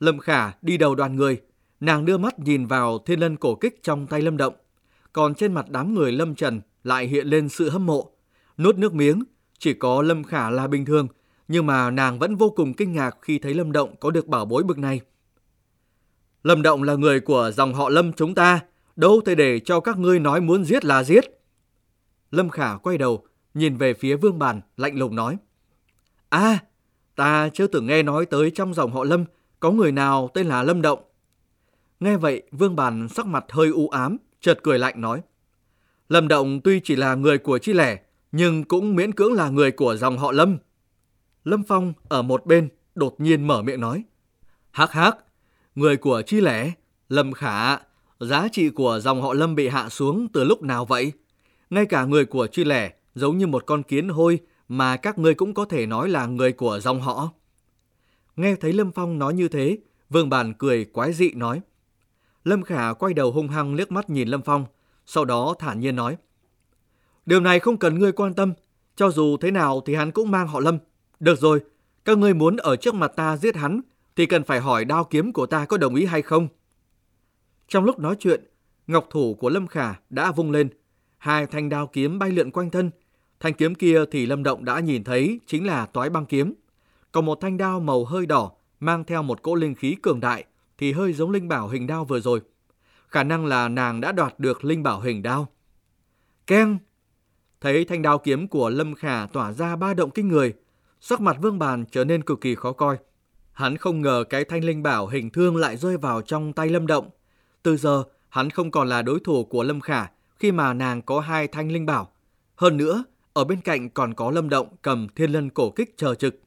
Lâm 0.00 0.18
Khả 0.18 0.52
đi 0.62 0.76
đầu 0.76 0.94
đoàn 0.94 1.16
người, 1.16 1.40
nàng 1.80 2.04
đưa 2.04 2.18
mắt 2.18 2.38
nhìn 2.38 2.66
vào 2.66 2.98
thiên 2.98 3.20
lân 3.20 3.36
cổ 3.36 3.54
kích 3.54 3.82
trong 3.82 4.06
tay 4.06 4.22
Lâm 4.22 4.36
Động. 4.36 4.54
Còn 5.12 5.34
trên 5.34 5.52
mặt 5.52 5.66
đám 5.68 5.94
người 5.94 6.12
Lâm 6.12 6.34
Trần 6.34 6.60
lại 6.84 7.06
hiện 7.06 7.26
lên 7.26 7.48
sự 7.48 7.70
hâm 7.70 7.86
mộ. 7.86 8.10
Nuốt 8.58 8.76
nước 8.76 8.94
miếng, 8.94 9.24
chỉ 9.58 9.74
có 9.74 10.02
Lâm 10.02 10.24
Khả 10.24 10.50
là 10.50 10.66
bình 10.66 10.84
thường, 10.84 11.08
nhưng 11.48 11.66
mà 11.66 11.90
nàng 11.90 12.18
vẫn 12.18 12.36
vô 12.36 12.50
cùng 12.50 12.74
kinh 12.74 12.92
ngạc 12.92 13.16
khi 13.22 13.38
thấy 13.38 13.54
Lâm 13.54 13.72
Động 13.72 13.94
có 14.00 14.10
được 14.10 14.26
bảo 14.26 14.44
bối 14.44 14.62
bực 14.62 14.78
này. 14.78 15.00
Lâm 16.42 16.62
Động 16.62 16.82
là 16.82 16.94
người 16.94 17.20
của 17.20 17.50
dòng 17.54 17.74
họ 17.74 17.88
Lâm 17.88 18.12
chúng 18.12 18.34
ta, 18.34 18.60
đâu 18.96 19.20
thể 19.26 19.34
để 19.34 19.60
cho 19.60 19.80
các 19.80 19.98
ngươi 19.98 20.18
nói 20.18 20.40
muốn 20.40 20.64
giết 20.64 20.84
là 20.84 21.02
giết. 21.02 21.35
Lâm 22.30 22.50
Khả 22.50 22.76
quay 22.76 22.98
đầu, 22.98 23.26
nhìn 23.54 23.76
về 23.76 23.94
phía 23.94 24.16
Vương 24.16 24.38
Bàn, 24.38 24.60
lạnh 24.76 24.98
lùng 24.98 25.14
nói. 25.14 25.36
À, 26.28 26.58
ta 27.16 27.48
chưa 27.54 27.66
từng 27.66 27.86
nghe 27.86 28.02
nói 28.02 28.26
tới 28.26 28.50
trong 28.50 28.74
dòng 28.74 28.92
họ 28.92 29.04
Lâm 29.04 29.24
có 29.60 29.70
người 29.70 29.92
nào 29.92 30.30
tên 30.34 30.46
là 30.46 30.62
Lâm 30.62 30.82
Động. 30.82 30.98
Nghe 32.00 32.16
vậy, 32.16 32.42
Vương 32.50 32.76
Bàn 32.76 33.08
sắc 33.08 33.26
mặt 33.26 33.44
hơi 33.48 33.68
u 33.68 33.88
ám, 33.88 34.16
chợt 34.40 34.58
cười 34.62 34.78
lạnh 34.78 35.00
nói. 35.00 35.22
Lâm 36.08 36.28
Động 36.28 36.60
tuy 36.60 36.80
chỉ 36.84 36.96
là 36.96 37.14
người 37.14 37.38
của 37.38 37.58
Chi 37.58 37.72
Lẻ, 37.72 38.00
nhưng 38.32 38.64
cũng 38.64 38.96
miễn 38.96 39.12
cưỡng 39.12 39.32
là 39.32 39.48
người 39.48 39.70
của 39.70 39.96
dòng 39.96 40.18
họ 40.18 40.32
Lâm. 40.32 40.58
Lâm 41.44 41.62
Phong 41.62 41.92
ở 42.08 42.22
một 42.22 42.46
bên 42.46 42.68
đột 42.94 43.20
nhiên 43.20 43.46
mở 43.46 43.62
miệng 43.62 43.80
nói. 43.80 44.04
Hắc 44.70 44.92
hắc, 44.92 45.16
người 45.74 45.96
của 45.96 46.22
Chi 46.26 46.40
Lẻ, 46.40 46.72
Lâm 47.08 47.32
Khả, 47.32 47.76
giá 48.20 48.48
trị 48.52 48.68
của 48.68 49.00
dòng 49.02 49.22
họ 49.22 49.34
Lâm 49.34 49.54
bị 49.54 49.68
hạ 49.68 49.88
xuống 49.88 50.28
từ 50.32 50.44
lúc 50.44 50.62
nào 50.62 50.84
vậy? 50.84 51.12
Ngay 51.70 51.86
cả 51.86 52.04
người 52.04 52.24
của 52.24 52.46
truy 52.46 52.64
Lẻ 52.64 52.92
giống 53.14 53.38
như 53.38 53.46
một 53.46 53.66
con 53.66 53.82
kiến 53.82 54.08
hôi 54.08 54.40
mà 54.68 54.96
các 54.96 55.18
ngươi 55.18 55.34
cũng 55.34 55.54
có 55.54 55.64
thể 55.64 55.86
nói 55.86 56.08
là 56.08 56.26
người 56.26 56.52
của 56.52 56.80
dòng 56.80 57.00
họ. 57.00 57.30
Nghe 58.36 58.56
thấy 58.56 58.72
Lâm 58.72 58.92
Phong 58.92 59.18
nói 59.18 59.34
như 59.34 59.48
thế, 59.48 59.78
Vương 60.10 60.30
Bản 60.30 60.54
cười 60.58 60.84
quái 60.84 61.12
dị 61.12 61.30
nói. 61.30 61.60
Lâm 62.44 62.62
Khả 62.62 62.92
quay 62.92 63.14
đầu 63.14 63.32
hung 63.32 63.48
hăng 63.48 63.74
liếc 63.74 63.92
mắt 63.92 64.10
nhìn 64.10 64.28
Lâm 64.28 64.42
Phong, 64.42 64.64
sau 65.06 65.24
đó 65.24 65.54
thản 65.58 65.80
nhiên 65.80 65.96
nói. 65.96 66.16
Điều 67.26 67.40
này 67.40 67.60
không 67.60 67.76
cần 67.76 67.98
ngươi 67.98 68.12
quan 68.12 68.34
tâm, 68.34 68.52
cho 68.96 69.10
dù 69.10 69.36
thế 69.36 69.50
nào 69.50 69.82
thì 69.86 69.94
hắn 69.94 70.10
cũng 70.10 70.30
mang 70.30 70.48
họ 70.48 70.60
Lâm. 70.60 70.78
Được 71.20 71.40
rồi, 71.40 71.60
các 72.04 72.18
ngươi 72.18 72.34
muốn 72.34 72.56
ở 72.56 72.76
trước 72.76 72.94
mặt 72.94 73.12
ta 73.16 73.36
giết 73.36 73.56
hắn 73.56 73.80
thì 74.16 74.26
cần 74.26 74.44
phải 74.44 74.60
hỏi 74.60 74.84
đao 74.84 75.04
kiếm 75.04 75.32
của 75.32 75.46
ta 75.46 75.64
có 75.64 75.76
đồng 75.76 75.94
ý 75.94 76.04
hay 76.04 76.22
không. 76.22 76.48
Trong 77.68 77.84
lúc 77.84 77.98
nói 77.98 78.16
chuyện, 78.18 78.44
ngọc 78.86 79.06
thủ 79.10 79.34
của 79.34 79.50
Lâm 79.50 79.66
Khả 79.66 79.94
đã 80.10 80.32
vung 80.32 80.50
lên, 80.50 80.68
hai 81.26 81.46
thanh 81.46 81.68
đao 81.68 81.86
kiếm 81.86 82.18
bay 82.18 82.30
lượn 82.30 82.50
quanh 82.50 82.70
thân. 82.70 82.90
Thanh 83.40 83.54
kiếm 83.54 83.74
kia 83.74 84.04
thì 84.10 84.26
Lâm 84.26 84.42
Động 84.42 84.64
đã 84.64 84.80
nhìn 84.80 85.04
thấy 85.04 85.40
chính 85.46 85.66
là 85.66 85.86
toái 85.86 86.10
băng 86.10 86.26
kiếm. 86.26 86.54
Còn 87.12 87.24
một 87.24 87.38
thanh 87.40 87.56
đao 87.56 87.80
màu 87.80 88.04
hơi 88.04 88.26
đỏ 88.26 88.52
mang 88.80 89.04
theo 89.04 89.22
một 89.22 89.42
cỗ 89.42 89.54
linh 89.54 89.74
khí 89.74 89.96
cường 90.02 90.20
đại 90.20 90.44
thì 90.78 90.92
hơi 90.92 91.12
giống 91.12 91.30
linh 91.30 91.48
bảo 91.48 91.68
hình 91.68 91.86
đao 91.86 92.04
vừa 92.04 92.20
rồi. 92.20 92.40
Khả 93.08 93.22
năng 93.22 93.46
là 93.46 93.68
nàng 93.68 94.00
đã 94.00 94.12
đoạt 94.12 94.40
được 94.40 94.64
linh 94.64 94.82
bảo 94.82 95.00
hình 95.00 95.22
đao. 95.22 95.48
Keng! 96.46 96.78
Thấy 97.60 97.84
thanh 97.84 98.02
đao 98.02 98.18
kiếm 98.18 98.48
của 98.48 98.70
Lâm 98.70 98.94
Khả 98.94 99.26
tỏa 99.26 99.52
ra 99.52 99.76
ba 99.76 99.94
động 99.94 100.10
kinh 100.10 100.28
người, 100.28 100.54
sắc 101.00 101.20
mặt 101.20 101.36
Vương 101.40 101.58
Bàn 101.58 101.84
trở 101.90 102.04
nên 102.04 102.22
cực 102.22 102.40
kỳ 102.40 102.54
khó 102.54 102.72
coi. 102.72 102.96
Hắn 103.52 103.76
không 103.76 104.02
ngờ 104.02 104.24
cái 104.30 104.44
thanh 104.44 104.64
linh 104.64 104.82
bảo 104.82 105.06
hình 105.06 105.30
thương 105.30 105.56
lại 105.56 105.76
rơi 105.76 105.96
vào 105.96 106.22
trong 106.22 106.52
tay 106.52 106.68
Lâm 106.68 106.86
Động. 106.86 107.10
Từ 107.62 107.76
giờ, 107.76 108.04
hắn 108.28 108.50
không 108.50 108.70
còn 108.70 108.88
là 108.88 109.02
đối 109.02 109.20
thủ 109.20 109.44
của 109.44 109.62
Lâm 109.62 109.80
Khả 109.80 110.06
khi 110.38 110.52
mà 110.52 110.74
nàng 110.74 111.02
có 111.02 111.20
hai 111.20 111.48
thanh 111.48 111.72
linh 111.72 111.86
bảo. 111.86 112.12
Hơn 112.56 112.76
nữa, 112.76 113.04
ở 113.32 113.44
bên 113.44 113.60
cạnh 113.60 113.90
còn 113.90 114.14
có 114.14 114.30
Lâm 114.30 114.48
Động 114.48 114.76
cầm 114.82 115.06
thiên 115.16 115.30
lân 115.30 115.50
cổ 115.50 115.70
kích 115.70 115.94
chờ 115.96 116.14
trực. 116.14 116.40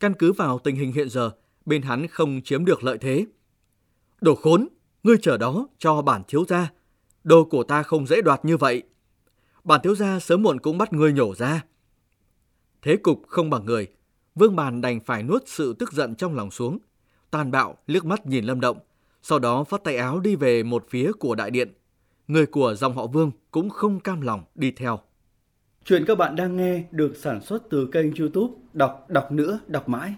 Căn 0.00 0.14
cứ 0.14 0.32
vào 0.32 0.58
tình 0.58 0.76
hình 0.76 0.92
hiện 0.92 1.08
giờ, 1.08 1.30
bên 1.66 1.82
hắn 1.82 2.06
không 2.06 2.40
chiếm 2.44 2.64
được 2.64 2.84
lợi 2.84 2.98
thế. 2.98 3.26
Đồ 4.20 4.34
khốn, 4.34 4.68
ngươi 5.02 5.16
chờ 5.22 5.36
đó 5.36 5.68
cho 5.78 6.02
bản 6.02 6.22
thiếu 6.28 6.44
gia. 6.48 6.70
Đồ 7.24 7.44
của 7.44 7.62
ta 7.62 7.82
không 7.82 8.06
dễ 8.06 8.22
đoạt 8.22 8.44
như 8.44 8.56
vậy. 8.56 8.82
Bản 9.64 9.80
thiếu 9.82 9.94
gia 9.94 10.20
sớm 10.20 10.42
muộn 10.42 10.60
cũng 10.60 10.78
bắt 10.78 10.92
ngươi 10.92 11.12
nhổ 11.12 11.34
ra. 11.34 11.64
Thế 12.82 12.96
cục 12.96 13.22
không 13.28 13.50
bằng 13.50 13.64
người, 13.64 13.86
Vương 14.34 14.56
Bàn 14.56 14.80
đành 14.80 15.00
phải 15.00 15.22
nuốt 15.22 15.42
sự 15.46 15.72
tức 15.78 15.92
giận 15.92 16.14
trong 16.14 16.34
lòng 16.34 16.50
xuống. 16.50 16.78
Tàn 17.30 17.50
bạo 17.50 17.76
liếc 17.86 18.04
mắt 18.04 18.26
nhìn 18.26 18.44
Lâm 18.44 18.60
Động, 18.60 18.78
sau 19.22 19.38
đó 19.38 19.64
phát 19.64 19.84
tay 19.84 19.96
áo 19.96 20.20
đi 20.20 20.36
về 20.36 20.62
một 20.62 20.86
phía 20.90 21.12
của 21.12 21.34
đại 21.34 21.50
điện. 21.50 21.72
Người 22.28 22.46
của 22.46 22.74
dòng 22.74 22.96
họ 22.96 23.06
Vương 23.06 23.30
cũng 23.50 23.70
không 23.70 24.00
cam 24.00 24.20
lòng 24.20 24.44
đi 24.54 24.70
theo. 24.70 24.98
Chuyện 25.84 26.04
các 26.06 26.18
bạn 26.18 26.36
đang 26.36 26.56
nghe 26.56 26.84
được 26.90 27.16
sản 27.16 27.40
xuất 27.40 27.62
từ 27.70 27.88
kênh 27.92 28.14
youtube 28.14 28.54
Đọc 28.72 29.06
Đọc 29.08 29.32
Nữa, 29.32 29.60
Đọc 29.66 29.88
Mãi. 29.88 30.14